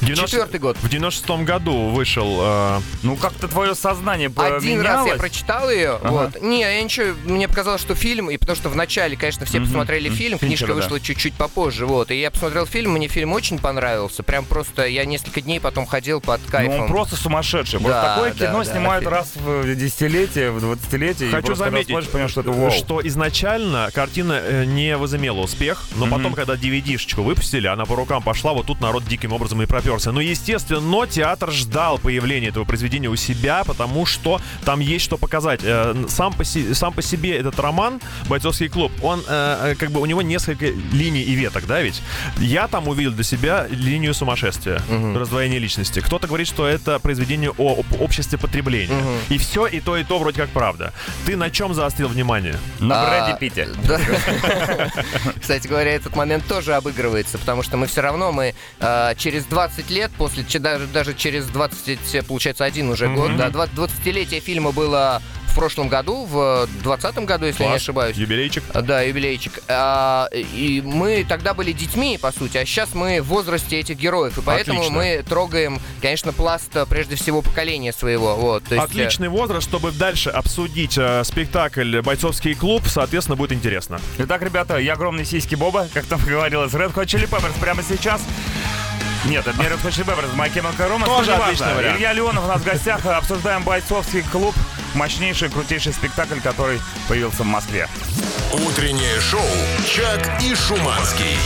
[0.00, 0.76] 90 год.
[0.82, 2.38] В 96 году вышел...
[2.40, 4.60] э, Ну как-то твое сознание Один раз я
[4.98, 5.18] поменялось?
[5.20, 6.40] прочитал ее, вот.
[6.42, 10.38] Не, я ничего, мне показалось, что фильм, и потому что вначале, конечно, все посмотрели фильм,
[10.38, 10.74] Финчера, книжка да.
[10.74, 12.10] вышла чуть-чуть попозже, вот.
[12.10, 14.22] И я посмотрел фильм, мне фильм очень понравился.
[14.22, 16.80] Прям просто я несколько дней потом ходил под Ну, кайфом.
[16.82, 17.80] он просто сумасшедший.
[17.80, 21.30] Просто Да, такое да, кино да, снимают офиг- раз в десятилетие, в двадцатилетие.
[21.30, 22.70] Хочу заметить, смотришь, понимаешь, что это вау.
[22.70, 28.22] что изначально картина э, не возымела успех, но потом, когда DVD-шечку выпустили, она по рукам
[28.22, 30.12] пошла, вот тут народ диким образом и проперся.
[30.12, 35.16] Но, естественно, но театр ждал появления этого произведения у себя, потому что там есть что
[35.16, 35.60] показать.
[35.62, 39.90] Э, Сам по, си- сам по себе этот роман «Бойцовский клуб», он э, э, как
[39.90, 42.02] бы у него несколько линий и веток, да, ведь?
[42.38, 44.80] Я там увидел для себя линию сумасшествия,
[45.14, 46.00] раздвоение личности.
[46.00, 48.96] Кто-то говорит, что это произведение о об обществе потребления.
[49.28, 50.92] И все, и то, и то вроде как правда.
[51.26, 52.56] Ты на чем заострил внимание?
[52.80, 53.68] На А, Питте.
[55.40, 58.54] Кстати говоря, этот момент тоже обыгрывается, потому что мы все равно, мы
[59.16, 64.40] через 20 лет, после, даже, даже через 20, получается, один уже год, да, 20 20-летие
[64.40, 67.82] фильма было в прошлом году, в 20 году, если я не Класс.
[67.82, 68.16] ошибаюсь.
[68.16, 68.62] Юбилейчик.
[68.74, 69.62] А, Да, юбилейчик.
[69.68, 74.36] А, и мы тогда были детьми, по сути, а сейчас мы в возрасте этих героев.
[74.36, 74.98] И поэтому Отлично.
[74.98, 78.36] мы трогаем, конечно, пласт а, прежде всего поколения своего.
[78.36, 83.52] Вот, то есть, э, Отличный возраст, чтобы дальше обсудить э, спектакль «Бойцовский клуб», соответственно, будет
[83.52, 83.98] интересно.
[84.18, 88.20] Итак, ребята, я огромный сиськи Боба, как там говорилось, Red Hot Chili Peppers прямо сейчас.
[89.28, 91.04] Нет, это не Red Hot Chili Peppers, My Chemical Romance.
[91.06, 91.98] Тоже отличный вариант.
[91.98, 93.04] Илья Леонов у нас в гостях.
[93.06, 94.54] Обсуждаем бойцовский клуб.
[94.94, 97.88] Мощнейший, крутейший спектакль, который появился в Москве.
[98.52, 99.40] Утреннее шоу
[99.86, 101.36] «Чак и Шуманский».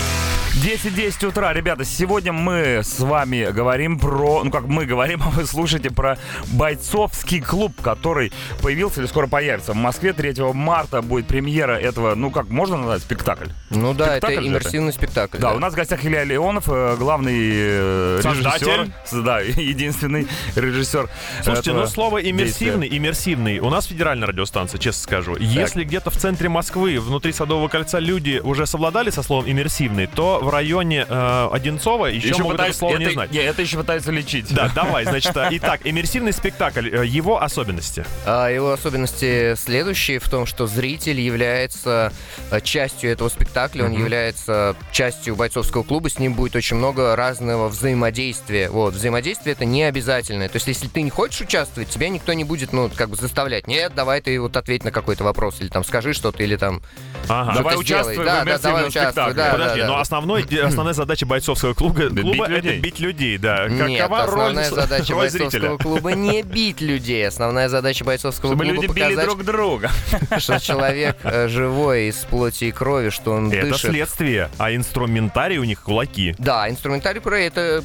[0.56, 5.46] 10-10 утра, ребята, сегодня мы с вами говорим про, ну как мы говорим, а вы
[5.46, 9.72] слушаете про бойцовский клуб, который появился или скоро появится.
[9.72, 13.46] В Москве 3 марта будет премьера этого, ну как можно назвать, спектакль?
[13.70, 15.38] Ну да, это спектакль же иммерсивный спектакль.
[15.38, 18.66] Да, у нас в гостях Илья Леонов, э, главный э, Создатель.
[18.66, 19.22] режиссер.
[19.22, 20.26] Да, единственный
[20.56, 21.08] режиссер.
[21.42, 22.30] Слушайте, ну слово действия.
[22.32, 23.58] иммерсивный, иммерсивный.
[23.60, 25.36] У нас федеральная радиостанция, честно скажу.
[25.38, 30.39] Если где-то в центре Москвы, внутри Садового кольца, люди уже совладали со словом иммерсивный, то
[30.40, 33.30] в районе э, Одинцова еще, Еще могут это пытаются- слово не это- знать.
[33.32, 34.52] не, это еще пытаются лечить.
[34.54, 38.04] Да, давай, значит, э, итак, иммерсивный спектакль, э, его особенности.
[38.26, 42.12] А его особенности следующие в том, что зритель является
[42.50, 47.68] э, частью этого спектакля, он является частью бойцовского клуба, с ним будет очень много разного
[47.68, 48.68] взаимодействия.
[48.70, 50.48] Вот, взаимодействие это не обязательное.
[50.48, 53.66] То есть, если ты не хочешь участвовать, тебя никто не будет, ну, как бы заставлять.
[53.66, 56.82] Нет, давай ты вот ответь на какой-то вопрос, или там скажи что-то, или там...
[57.28, 57.54] Ага.
[57.54, 60.00] Давай участвуй Да, да, давай участвуй, да, Подожди, да, но да.
[60.38, 62.72] Основной, основная задача бойцовского клуба, бить клуба людей.
[62.72, 63.68] это бить людей, да.
[63.68, 65.76] Нет, Какова основная роль, задача роль бойцовского зрителя?
[65.78, 67.26] клуба не бить людей.
[67.26, 69.90] Основная задача бойцовского Чтобы клуба люди били показать, друг друга.
[70.38, 73.90] что человек э, живой из плоти и крови, что он Это дышит.
[73.90, 76.34] следствие, а инструментарий у них кулаки.
[76.38, 77.82] Да, инструментарий про это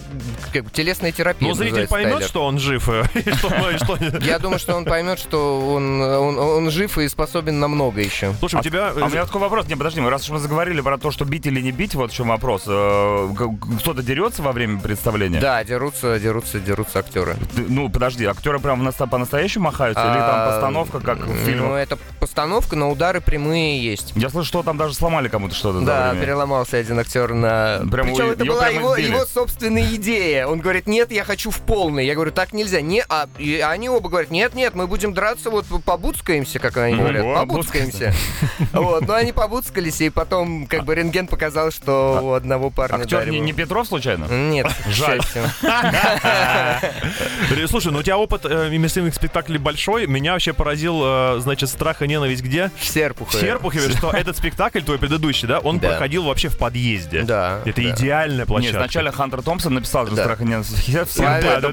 [0.54, 1.50] как телесная терапия.
[1.50, 2.28] Но Ну, зритель поймет, Тайлер.
[2.28, 2.88] что он жив,
[4.22, 8.34] Я думаю, что он поймет, что он, жив и способен на много еще.
[8.39, 8.89] Слушай, у тебя...
[8.89, 9.68] А у меня такой вопрос.
[9.68, 12.12] Не, подожди, мы раз уж мы заговорили про то, что бить или не бить, вот
[12.12, 12.63] в чем вопрос.
[12.67, 13.29] Э,
[13.79, 15.39] Кто-то дерется во время представления?
[15.39, 17.36] Да, дерутся, дерутся, дерутся актеры.
[17.55, 20.01] Ну, подожди, актеры прям по-настоящему махаются?
[20.03, 21.71] Или там А, постановка, как в Ну, фильмах?
[21.77, 24.13] это постановка, но удары прямые есть.
[24.15, 25.81] Я слышу, что там даже сломали кому-то что-то.
[25.81, 27.81] Да, переломался один актер на...
[27.91, 30.47] Прям Причем это была его, собственная идея.
[30.47, 32.05] Он говорит, нет, я хочу в полный.
[32.05, 32.81] Я говорю, так нельзя.
[32.81, 36.95] Не, а и они оба говорят, нет, нет, мы будем драться, вот побуцкаемся, как они
[36.95, 37.23] говорят.
[37.23, 38.13] Ого, Побуцкаемся.
[38.73, 43.26] Вот, но они побуцкались, и потом как бы рентген показал, что у одного парня Актер
[43.26, 44.26] да, не, не Петров случайно?
[44.26, 45.21] Нет, Жаль.
[47.67, 50.07] Слушай, ну у тебя опыт э, иммерсивных спектаклей большой.
[50.07, 52.69] Меня вообще поразил, э, значит, страх и ненависть где?
[52.78, 53.39] В В Серпухове.
[53.39, 57.21] Серпухове, что этот спектакль, твой предыдущий, да, он проходил вообще в подъезде.
[57.23, 58.80] Да, Это идеальная Нет, площадка.
[58.80, 60.15] сначала Хантер Томпсон написал же.
[60.15, 60.89] «Страх и ненависть».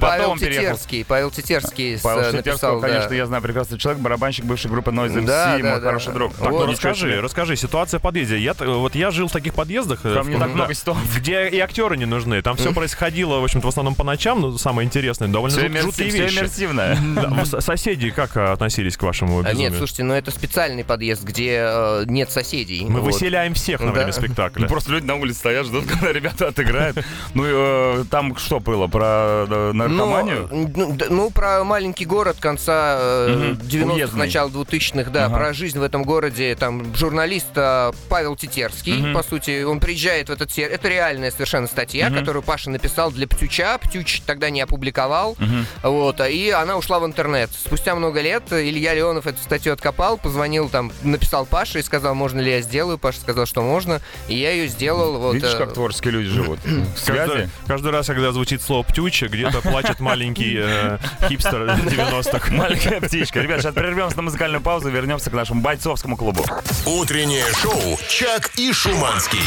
[0.00, 0.36] Павел.
[0.36, 2.88] Тетерский, Павел Тетерский Павел э, Тетерского, да.
[2.88, 6.34] конечно, я знаю прекрасный человек, барабанщик, бывший группы Noise MC, мой хороший друг.
[6.34, 8.38] Так, ну расскажи, расскажи, ситуация в подъезде.
[8.38, 11.02] Я, вот я жил в таких подъездах, э, Там не так да, много ситуаций.
[11.16, 12.40] где и актеры не нужны.
[12.42, 15.80] Там все происходило, в общем-то, в основном по ночам, ну, самое интересное, довольно Все, жут-
[15.82, 16.34] жуткие все вещи.
[16.38, 16.98] иммерсивное.
[17.14, 19.70] Да, Соседи как а, относились к вашему А, безумию?
[19.70, 22.84] Нет, слушайте, ну это специальный подъезд, где э, нет соседей.
[22.88, 23.12] Мы Вот.
[23.12, 23.92] выселяем всех на Да.
[23.92, 24.62] время спектакля.
[24.62, 26.98] Ну, Просто люди на улице стоят, ждут, когда ребята отыграют.
[27.34, 28.86] Ну, и, э, там что было?
[28.86, 30.48] Про э, Ну, наркоманию?
[30.50, 33.60] ну, д- ну, про маленький город конца э, Мгм.
[33.68, 34.18] 90-х, Уездный.
[34.26, 35.36] начала 2000-х, да, Ага.
[35.36, 36.54] про жизнь в этом городе.
[36.56, 40.70] Там журналист э, Павел Тетерский, по сути, он приезжает в этот сер...
[40.70, 42.18] Это реальная совершенно статья, Мгм.
[42.20, 43.78] которую Паша написал для Птюча.
[43.78, 45.36] Птюч тогда не опубликовал.
[45.38, 45.66] Мгм.
[45.82, 47.50] Вот, и она ушла в интернет.
[47.52, 52.40] Спустя много лет Илья Леонов эту статью откопал, позвонил там, написал Паше и сказал, можно
[52.40, 52.98] ли я сделаю.
[52.98, 55.18] Паша сказал, что можно, и я ее сделал.
[55.18, 56.58] Вот, Видишь, э, как творческие люди живут?
[57.06, 57.50] Каждый, Связи?
[57.66, 62.52] каждый раз, когда звучит слово «птюча», где-то плачет маленький э, хипстер 90-х.
[62.54, 63.40] Маленькая птичка.
[63.40, 66.44] Ребят, сейчас прервемся на музыкальную паузу и вернемся к нашему бойцовскому клубу.
[66.86, 69.40] Утреннее шоу «Чак и Шуманский».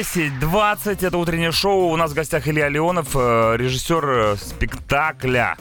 [0.00, 1.90] 10.20, это утреннее шоу.
[1.90, 5.58] У нас в гостях Илья Леонов, э, режиссер э, спектакля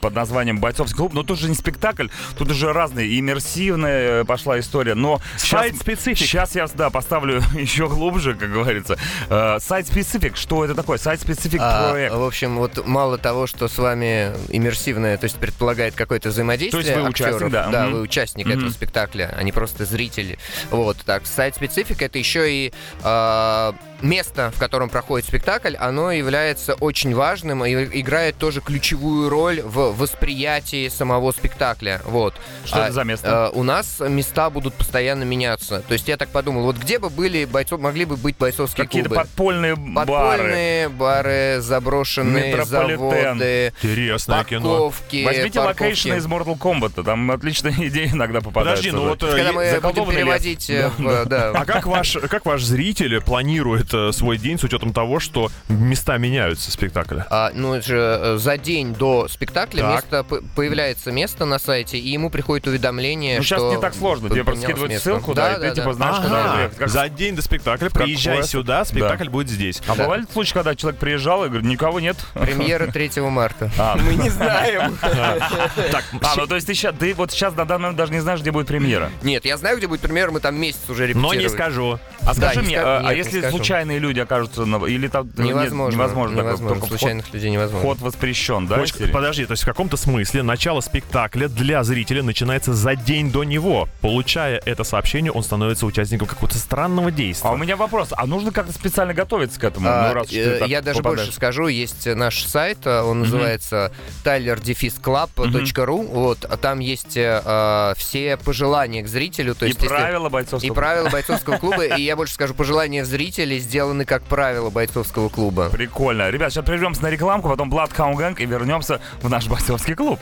[0.00, 1.12] под названием «Бойцовский клуб».
[1.14, 4.94] Но тут же не спектакль, тут уже разные, иммерсивная э, пошла история.
[4.94, 6.18] Но Сайт-специфик.
[6.18, 8.98] Сейчас я, да, поставлю еще глубже, как говорится.
[9.28, 10.98] Э, Сайт-специфик, что это такое?
[10.98, 12.14] Сайт-специфик А, проект.
[12.14, 16.88] в общем, вот мало того, что с вами иммерсивное, то есть предполагает какое-то взаимодействие То
[16.88, 17.68] есть вы актеров, участник, да.
[17.68, 17.92] да, Мгм.
[17.94, 18.58] вы участник Мгм.
[18.58, 20.38] этого спектакля, а не просто зрители.
[20.70, 22.72] Вот, так, сайт-специфик— это еще и
[23.02, 29.60] а, место, в котором проходит спектакль, оно является очень важным и играет тоже ключевую роль
[29.62, 32.00] в восприятии самого спектакля.
[32.04, 32.34] Вот.
[32.64, 33.50] Что А, это за место?
[33.54, 35.82] э, у нас места будут постоянно меняться.
[35.86, 39.08] То есть я так подумал, вот где бы были бойцов, могли бы быть бойцовские Какие-то
[39.10, 39.22] клубы?
[39.24, 40.06] подпольные бары.
[40.06, 42.98] Подпольные бары, заброшенные Метрополитен.
[42.98, 44.68] заводы, Интересное кино.
[44.70, 45.82] парковки, Возьмите парковки.
[45.82, 48.84] location из Mortal Kombat, там отличные идеи иногда попадаются.
[48.84, 49.22] Подожди, ну вот...
[49.22, 51.50] э, Когда мы будем переводить э, в, да.
[51.54, 56.16] А как ваш, как ваш зритель планирует э, свой день с учетом того, что места
[56.18, 57.26] меняются спектакля?
[57.30, 59.94] А, ну, это же э, за день до спектакля Так.
[59.94, 60.24] место,
[60.54, 64.28] появляется место на сайте, и ему приходит уведомление, Ну, сейчас что не так сложно.
[64.30, 65.10] Тебе просто скидывают место.
[65.10, 65.74] ссылку, да, и ты, да.
[65.74, 66.78] типа, знаешь, когда Ага, приехать.
[66.78, 68.50] Как- За день до спектакля приезжай квест.
[68.50, 69.80] сюда, спектакль будет здесь.
[69.86, 70.04] А Да.
[70.04, 72.16] бывали случаи, когда человек приезжал и говорит, никого нет?
[72.34, 73.70] Премьера 3 марта.
[73.78, 74.96] А, Мы не знаем.
[75.90, 78.20] Так, А, ну то есть ты сейчас, ты вот сейчас на данный момент даже не
[78.20, 79.10] знаешь, где будет премьера.
[79.22, 81.42] Нет, я знаю, где будет премьера, мы там месяц уже но репетировали.
[81.42, 81.98] не скажу.
[82.22, 83.56] А Да, скажи не мне, а, а если скажу.
[83.80, 84.84] Случайные люди окажутся на...
[84.86, 85.26] Или там...
[85.36, 85.96] нет, Невозможно.
[85.96, 86.36] невозможно.
[86.36, 86.68] такое, Невозможно.
[86.74, 87.80] только вход- Случайных людей невозможно.
[87.80, 88.78] Вход воспрещен, да?
[88.78, 89.10] Хочешь- Сири?
[89.10, 93.88] подожди, то есть в каком-то смысле начало спектакля для зрителя начинается за день до него.
[94.00, 97.48] Получая это сообщение, он становится участником какого-то странного действия.
[97.48, 99.88] А у меня вопрос, а нужно как-то специально готовиться к этому?
[99.88, 101.20] А, ну, раз э, я даже попадаешь.
[101.28, 103.92] больше скажу, есть наш сайт, э, он называется
[104.24, 109.88] tylerdefisclub.ru, вот, а там есть э, э, все пожелания к зрителю, то И есть если-
[109.94, 114.68] правила бойцовского и правила бойцовского клуба, и я больше скажу, пожелания зрителей сделаны как правила
[114.68, 115.70] бойцовского клуба.
[115.70, 116.28] Прикольно.
[116.28, 120.18] Ребят, сейчас прервемся на рекламку, потом Bloodhound Gang и вернемся в наш бойцовский клуб.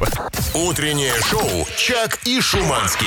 [0.54, 3.06] Утреннее шоу «Чак и Шуманский».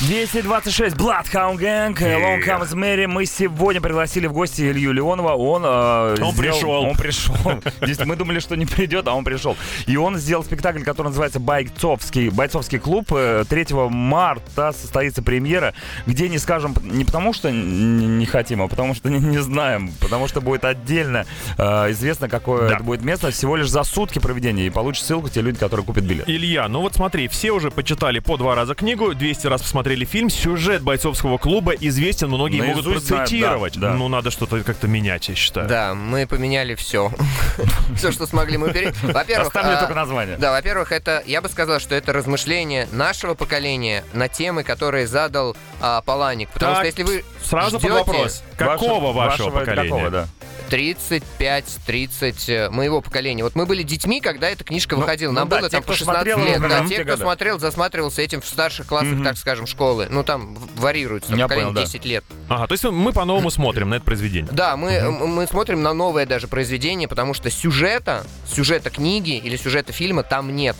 [0.00, 3.06] 226 Bloodhound Gang, Long Comes Mary.
[3.06, 5.32] Мы сегодня пригласили в гости Илью Леонова.
[5.34, 6.70] Он, э, Он сделал- пришел.
[6.84, 7.34] Он пришел.
[7.80, 9.56] Здесь мы думали, что не придет, а он пришел.
[9.86, 13.06] И он сделал спектакль, который называется «Бойцовский, бойцовский клуб».
[13.12, 15.72] Э, 3 марта состоится премьера,
[16.06, 19.90] где не скажем не потому, что н- не хотим, а потому что не, не знаем.
[20.00, 21.24] Потому что будет отдельно
[21.56, 22.74] э, известно, какое Да.
[22.74, 23.30] это будет место.
[23.30, 24.66] Всего лишь за сутки проведения.
[24.66, 26.28] И получат ссылку те люди, которые купят билет.
[26.28, 30.30] Илья, ну вот смотри, все уже почитали по два раза книгу, 200 раз посмотрели фильм,
[30.30, 33.74] сюжет бойцовского клуба известен, многие могут Наизусть знают, процитировать.
[33.74, 33.94] да, да.
[33.94, 35.68] Ну, надо что-то как-то менять, я считаю.
[35.68, 37.10] Да, мы поменяли все.
[37.96, 38.92] Все, что смогли мы пере...
[39.02, 40.36] Во-первых, Оставили а, только название.
[40.36, 45.56] Да, во-первых, это, я бы сказал, что это размышление нашего поколения на темы, которые задал
[45.80, 46.50] а, Паланик.
[46.50, 48.42] Потому Так, что если вы Сразу под вопрос.
[48.56, 50.28] Какого вашего, поколения?
[50.68, 51.58] Какого, да.
[51.58, 53.42] 35-30 э, моего поколения.
[53.44, 55.30] Вот мы были детьми, когда эта книжка выходила.
[55.32, 56.60] ну Нам да, было те, там по 16 смотрел, лет.
[56.60, 57.22] ну, Да, те, кто годы.
[57.22, 59.24] смотрел, засматривался этим в старших классах, Мгм.
[59.24, 60.06] так скажем, школы.
[60.10, 61.86] Ну, там варьируется, там Я поколение понял, да.
[61.86, 62.24] 10 лет.
[62.48, 64.50] Ага, то есть мы по-новому смотрим на это произведение.
[64.52, 69.56] Да, мы, м- мы смотрим на новое даже произведение, потому что сюжета, сюжета книги или
[69.56, 70.76] сюжета фильма там нет.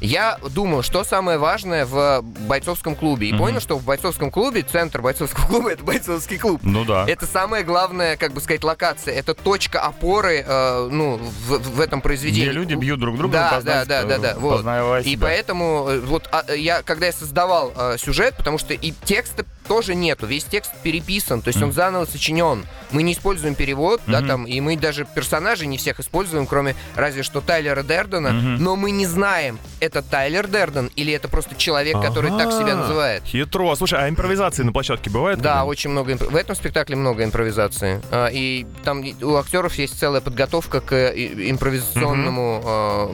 [0.00, 3.28] Я думал, что самое важное в бойцовском клубе.
[3.28, 6.60] И понял, что в бойцовском клубе, центр бойцовского клуба это бойцовский клуб.
[6.62, 7.04] Ну да.
[7.08, 9.14] Это самая главная, как бы сказать, локация.
[9.14, 12.48] Это точка опоры, э, ну, в, в этом произведении.
[12.48, 14.38] Где люди бьют друг друга, Да, познать, да, да, да, да.
[14.38, 14.64] Вот.
[15.04, 19.44] И поэтому э, вот а, я, когда я создавал э, сюжет, потому что и текста
[19.68, 20.26] тоже нету.
[20.26, 22.64] Весь текст переписан, то есть он заново сочинен.
[22.92, 27.22] Мы не используем перевод, да, там, и мы даже персонажей не всех используем, кроме разве
[27.22, 32.30] что Тайлера Дердена, но мы не знаем, это Тайлер Дерден или это просто человек, который
[32.30, 32.76] так себя Ага.
[32.76, 33.22] называет.
[33.24, 33.74] Хитро.
[33.76, 35.40] Слушай, а импровизации на площадке бывают?
[35.40, 35.64] Да, когда?
[35.64, 36.12] очень много.
[36.12, 38.00] имп- В этом спектакле много импровизации.
[38.10, 42.62] А, И там у актеров есть целая подготовка к э, импровизационному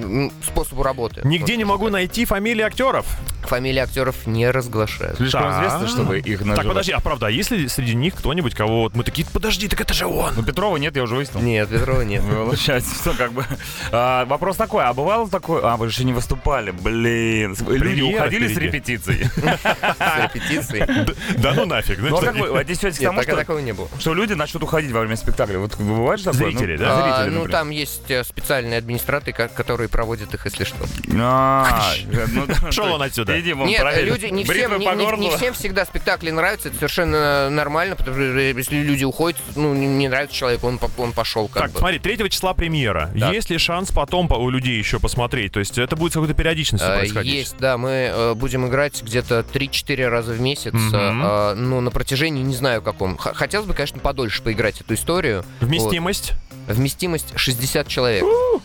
[0.02, 1.20] м, способу работы.
[1.24, 1.58] Нигде Вот.
[1.58, 3.06] не могу найти фамилии актеров.
[3.42, 5.16] Фамилии актеров не разглашают.
[5.16, 6.68] Слишком известно, чтобы их Так, называть.
[6.68, 9.80] подожди, а правда, а есть ли среди них кто-нибудь, кого вот мы такие, подожди, так
[9.80, 10.32] это же он?
[10.36, 11.40] Ну, Петрова нет, я уже выяснил.
[11.40, 12.22] Нет, Петрова нет.
[12.22, 13.44] Получается, что как бы...
[13.90, 15.62] А, вопрос такой, а бывало такое...
[15.64, 17.56] А, вы же не выступали, блин.
[17.68, 19.30] Люди уходили с репетиции.
[19.34, 21.14] С репетицией.
[21.38, 21.98] Да ну нафиг.
[21.98, 23.88] Ну, а как вы отнесетесь к тому, пока что такого не было.
[23.98, 25.58] что люди начнут уходить во время спектакля?
[25.58, 26.50] Вот бывает же такое?
[26.50, 26.90] Зрители, Ну, да?
[26.90, 30.84] А, Зрители, ну, там есть э, специальные администраторы, ко- которые проводят их, если что.
[31.18, 33.38] А, ну, Шел он отсюда.
[33.38, 39.04] Иди, Нет, люди не всем всегда спектакли нравятся, это совершенно нормально, потому что если люди
[39.04, 41.78] уходят, ну, не, нравится человеку, он, он пошел как Так, бы.
[41.78, 43.10] смотри, 3 числа премьера.
[43.18, 43.32] Так.
[43.32, 45.52] Есть ли шанс потом по- у людей еще посмотреть?
[45.52, 47.32] То есть это будет с какой-то периодичностью Э, происходить?
[47.32, 51.90] Есть, да, мы э, будем играть где-то 3-4 раза в месяц, э, э, ну, на
[51.90, 53.16] протяжении не знаю каком.
[53.16, 55.44] Хотелось бы, конечно, подольше поиграть эту историю.
[55.60, 56.32] Вместимость?
[56.66, 56.76] Вот.
[56.76, 58.24] Вместимость 60 человек.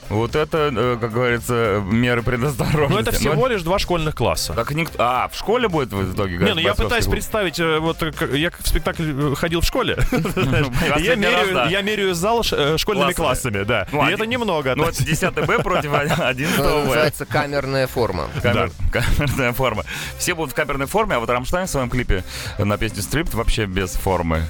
[0.09, 2.93] Вот это, э, как говорится, меры предосторожности.
[2.93, 4.53] Ну это всего лишь два школьных класса.
[4.53, 4.95] Так никто...
[4.99, 6.37] А, в школе будет в итоге?
[6.37, 7.15] Не, ну я пытаюсь клуб?
[7.15, 9.97] представить, э, вот э, как- я в спектакль э, ходил в школе.
[10.11, 13.63] Я Последний раз, меряю, я меряю зал э, школьными Классами.
[13.63, 13.87] да.
[13.91, 14.75] Ну, И это немного.
[14.75, 14.91] Ну да.
[14.91, 16.85] вот 10 Б против 11 Это В.
[16.85, 18.27] называется камерная форма.
[18.41, 19.83] Камер- Камерная форма.
[20.17, 22.23] Все будут в камерной форме, а вот Рамштайн в своем клипе
[22.57, 24.43] на песню «Стрип» вообще без формы.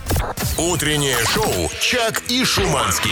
[0.58, 3.12] Утреннее шоу «Чак и Шуманский».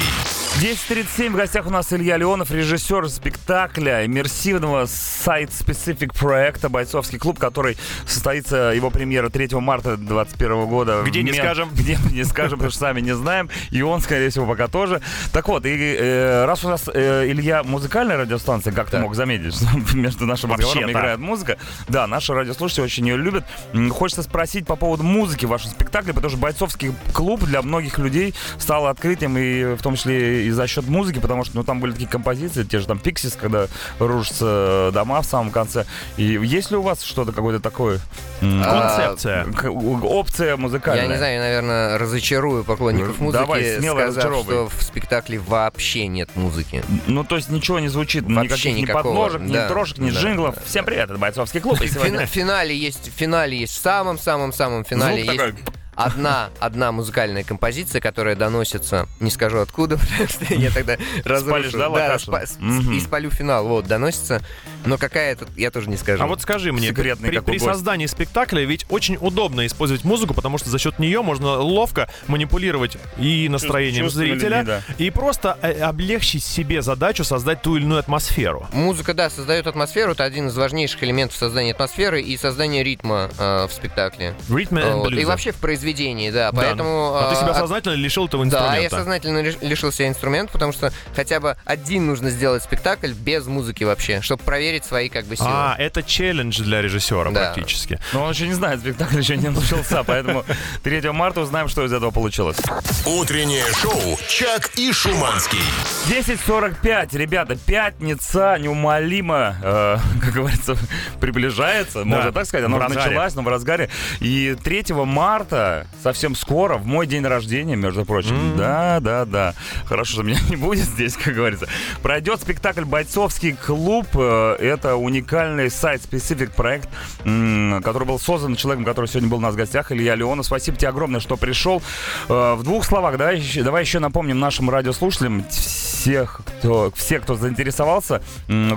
[0.61, 7.77] 10.37 в гостях у нас Илья Леонов, режиссер спектакля иммерсивного сайт-специфик проекта «Бойцовский клуб», который
[8.07, 11.03] состоится, его премьера 3 марта 2021 года.
[11.05, 11.69] Где не Ме- скажем.
[11.73, 13.49] Где не скажем, потому что сами не знаем.
[13.69, 15.01] И он, скорее всего, пока тоже.
[15.33, 19.01] Так вот, и э, раз у нас э, Илья музыкальная радиостанция, как ты Так.
[19.01, 21.57] мог заметить, что между нашим разговором играет музыка.
[21.89, 23.43] Да, наши радиослушатели очень ее любят.
[23.89, 28.33] Хочется спросить по поводу музыки в вашем спектакле, потому что бойцовский клуб для многих людей
[28.57, 31.91] стал открытием, и в том числе и за счет музыки, потому что ну, там были
[31.93, 33.67] такие композиции, те же там Пиксис, когда
[33.99, 35.85] рушатся дома в самом конце.
[36.17, 37.99] И есть ли у вас что-то какое-то такое?
[38.41, 39.45] А, Концепция.
[39.45, 41.03] к- опция музыкальная?
[41.05, 45.39] Я не знаю, я, наверное, разочарую поклонников Ну, музыки, давай, смело сказав, что в спектакле
[45.39, 46.83] вообще нет музыки.
[47.07, 50.09] Ну, то есть ничего не звучит, Вообще никаких ни никакого, подложек, ни да, трошек, ни
[50.11, 50.19] да.
[50.19, 50.55] джинглов.
[50.65, 51.81] Всем привет, это бойцовский клуб.
[51.81, 55.63] И В сегодня финале есть, в финале есть, в самом-самом-самом финале звук есть такой.
[55.95, 61.77] Одна, одна музыкальная композиция, которая доносится, не скажу откуда, потому что я тогда разрушу.
[61.77, 62.33] да, локацию?
[62.33, 62.93] спа- с- Мгм.
[62.93, 64.41] и спалю финал, вот, доносится,
[64.85, 66.23] но какая это, я тоже не скажу.
[66.23, 70.69] А вот скажи мне, Секретный при, создании спектакля ведь очень удобно использовать музыку, потому что
[70.69, 76.81] за счет нее можно ловко манипулировать и настроением зрителя, людьми, и просто э, облегчить себе
[76.81, 78.67] задачу создать ту или иную атмосферу.
[78.71, 83.67] Музыка, да, создает атмосферу, это один из важнейших элементов создания атмосферы и создания ритма э,
[83.67, 84.33] в спектакле.
[84.49, 85.84] Вот, И вообще в произведении,
[86.31, 86.61] да, Да.
[86.61, 87.15] поэтому...
[87.15, 88.81] А ты э, себя сознательно лишил этого Да, инструмента.
[88.81, 93.45] я сознательно лиш- лишил себя инструмента, потому что хотя бы один нужно сделать спектакль без
[93.45, 95.49] музыки вообще, чтобы проверить свои как бы силы.
[95.51, 97.51] А, это челлендж для режиссера Да.
[97.53, 97.99] практически.
[98.13, 100.43] Но он еще не знает, спектакль еще не начался, поэтому
[100.83, 102.57] 3 марта узнаем, что из этого получилось.
[103.05, 105.59] Утреннее шоу «Чак и Шуманский».
[106.07, 110.75] 10.45, ребята, пятница неумолимо, э, как говорится,
[111.19, 113.89] приближается, можно так сказать, она в началась, но в разгаре.
[114.19, 119.53] И 3 марта, совсем скоро, в мой день рождения, между прочим, да, да, да,
[119.85, 121.67] хорошо, что меня не будет здесь, как говорится,
[122.01, 124.07] пройдет спектакль «Бойцовский клуб».
[124.15, 126.89] Э, Это уникальный сайт-специфик проект,
[127.23, 130.45] который был создан человеком, который сегодня был у нас в гостях, Илья Леонов.
[130.45, 131.81] Спасибо тебе огромное, что пришел.
[132.29, 137.35] Э, В двух словах, давай, еще- давай еще напомним нашим радиослушателям, всех, кто, все, кто
[137.35, 138.21] заинтересовался,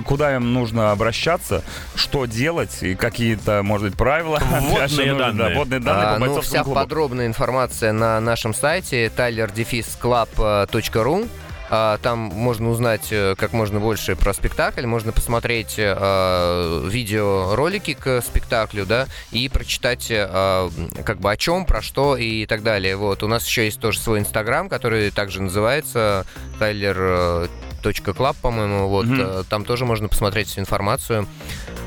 [0.05, 1.63] куда им нужно обращаться,
[1.95, 4.39] что делать и какие-то, может быть, правила.
[4.61, 4.87] Нужно,
[5.17, 5.49] данные.
[5.49, 6.79] Да, вводные данные А, по ну, бойцовскому вся клубу.
[6.89, 11.29] Подробная информация на нашем сайте tylerdefisclub.ru
[11.69, 18.21] А, Там можно узнать э, как можно больше про спектакль, можно посмотреть э, видеоролики к
[18.21, 20.69] спектаклю, да, и прочитать э,
[21.05, 22.95] как бы о чем, про что и так далее.
[22.95, 23.21] Вот.
[23.21, 26.25] У нас еще есть тоже свой инстаграм, который также называется
[26.59, 27.47] Tyler
[27.81, 31.27] .club, по-моему, вот э, там тоже можно посмотреть всю информацию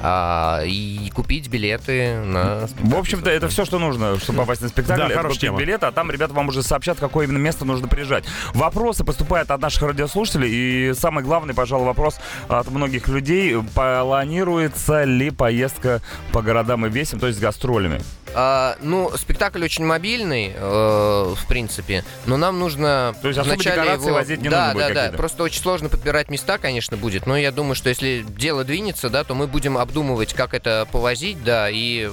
[0.03, 2.95] а, и купить билеты на спектакль.
[2.95, 5.01] В общем-то, это все, что нужно, чтобы попасть на спектакль.
[5.01, 5.59] Да, это хорошая купить тема.
[5.59, 8.24] билеты, а там ребята вам уже сообщат, какое именно место нужно приезжать.
[8.55, 12.18] Вопросы поступают от наших радиослушателей, и самый главный, пожалуй, вопрос
[12.49, 13.57] от многих людей.
[13.74, 16.01] Планируется ли поездка
[16.32, 18.01] по городам и весям, то есть с гастролями?
[18.35, 24.12] А, ну, спектакль очень мобильный, э, в принципе, но нам нужно То есть вначале его...
[24.14, 24.95] возить не да, нужно да, да.
[24.95, 25.16] какие-то?
[25.18, 27.26] Просто очень сложно подбирать места, конечно, будет.
[27.26, 31.43] Но я думаю, что если дело двинется, да, то мы будем обдумывать, как это повозить,
[31.45, 32.11] да, и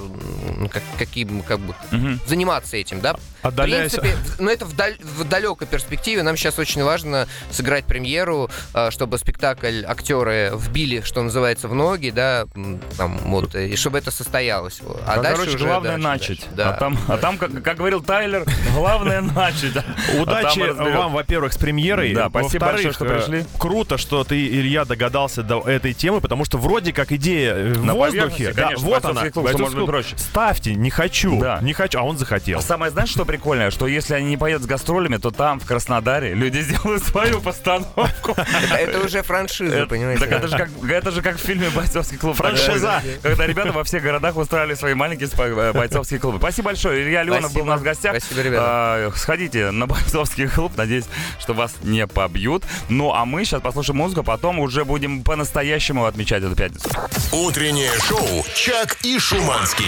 [0.70, 2.20] как, какие, м, как бы Мгм.
[2.26, 3.16] заниматься этим, да.
[3.42, 6.22] Отдаляясь- В принципе, но это в, даль- в далекой перспективе.
[6.22, 12.10] Нам сейчас очень важно сыграть премьеру, э, чтобы спектакль актеры вбили, что называется, в ноги,
[12.10, 12.44] да,
[12.98, 14.80] там, вот, и чтобы это состоялось.
[15.06, 16.46] А Ну, дальше короче, уже главное дальше, начать.
[16.54, 16.70] Да.
[16.70, 18.44] А там, а там как, как говорил Тайлер,
[18.74, 19.76] главное начать.
[19.76, 22.12] А Удачи вам, во-первых, с премьерой.
[22.14, 23.44] Да, спасибо большое, что э, пришли.
[23.58, 27.84] Круто, что ты, Илья, догадался до этой темы, потому что вроде как идея э, в
[27.84, 28.52] На воздухе.
[28.52, 29.22] Да, вот она.
[30.16, 32.58] Ставьте, не хочу, не хочу, а он захотел.
[32.58, 33.70] А самое, знаешь, что прикольное?
[33.70, 38.34] Что если они не поедут с гастролями, то там, в Краснодаре, люди сделают свою постановку.
[38.78, 40.26] Это, уже франшиза, понимаете?
[40.26, 42.36] Так это же как, это же как в фильме «Бойцовский клуб».
[42.36, 43.02] Франшиза.
[43.22, 46.38] Когда- ребята во всех городах устраивали свои маленькие э, бойцовские клубы.
[46.38, 47.02] Спасибо большое.
[47.02, 48.16] Илья Леонов был у нас в гостях.
[48.16, 48.64] Спасибо, ребята.
[48.66, 50.72] А, Сходите на бойцовский клуб.
[50.76, 51.04] Надеюсь,
[51.38, 52.64] что вас не побьют.
[52.88, 56.88] Ну, а мы сейчас послушаем музыку, потом уже будем по-настоящему отмечать эту пятницу.
[57.32, 59.86] Утреннее шоу «Чак и Шуманский».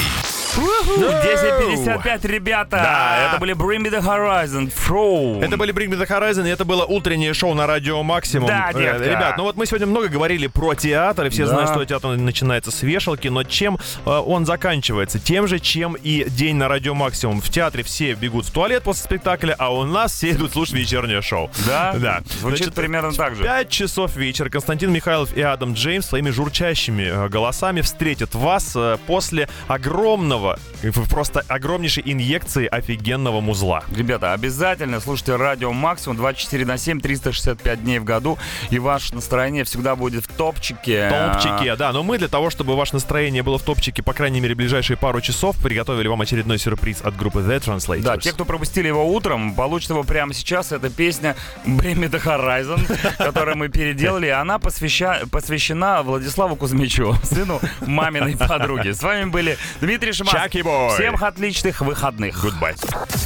[0.57, 2.77] 10.55, ребята.
[2.77, 3.29] Да.
[3.31, 5.43] Это были Bring Me The Horizon, Frow.
[5.45, 8.49] Это были Bring Me The Horizon, и это было утреннее шоу на радио Максимум.
[8.49, 9.05] Да, Э, детка.
[9.05, 11.51] Ребят, ну вот мы сегодня много говорили про театр, и все Да.
[11.53, 15.19] знают, что театр начинается с вешалки, но чем э, он заканчивается?
[15.19, 17.41] Тем же, чем и день на радио Максимум.
[17.41, 21.23] В театре все бегут в туалет после спектакля, а у нас все идут слушать вечернее
[21.23, 21.51] шоу.
[21.67, 21.95] Да?
[21.97, 22.21] Да.
[22.41, 23.43] Звучит Значит, примерно так же.
[23.43, 28.77] Пять часов вечера Константин Михайлов и Адам Джеймс своими журчащими э, голосами встретят вас
[29.07, 30.41] после огромного,
[30.82, 33.84] э, просто огромнейшей инъекции офигенного музла.
[33.95, 38.38] Ребята, обязательно слушайте радио Максимум 24 на 7, 365 дней в году,
[38.70, 41.11] и ваше настроение всегда будет в топчике.
[41.11, 41.93] топчике, да.
[41.93, 45.20] Но мы для того, чтобы ваше настроение было в топчике, по крайней мере, ближайшие пару
[45.20, 48.03] часов, приготовили вам очередной сюрприз от группы The Translators.
[48.03, 50.72] Да, те, кто пропустили его утром, получат его прямо сейчас.
[50.72, 51.36] Это песня
[51.66, 54.28] Me The Horizon, которую мы переделали.
[54.28, 58.90] Она посвящена Владиславу Кузьмичу, сыну маминой подруги.
[58.90, 60.32] С вами были Дмитрий Шиманский.
[60.33, 60.95] Чаки бой.
[60.95, 62.43] Всем отличных выходных.
[62.43, 62.74] Goodbye.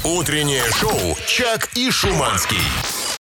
[0.04, 3.15] Утреннее шоу «Чак и Шуманский».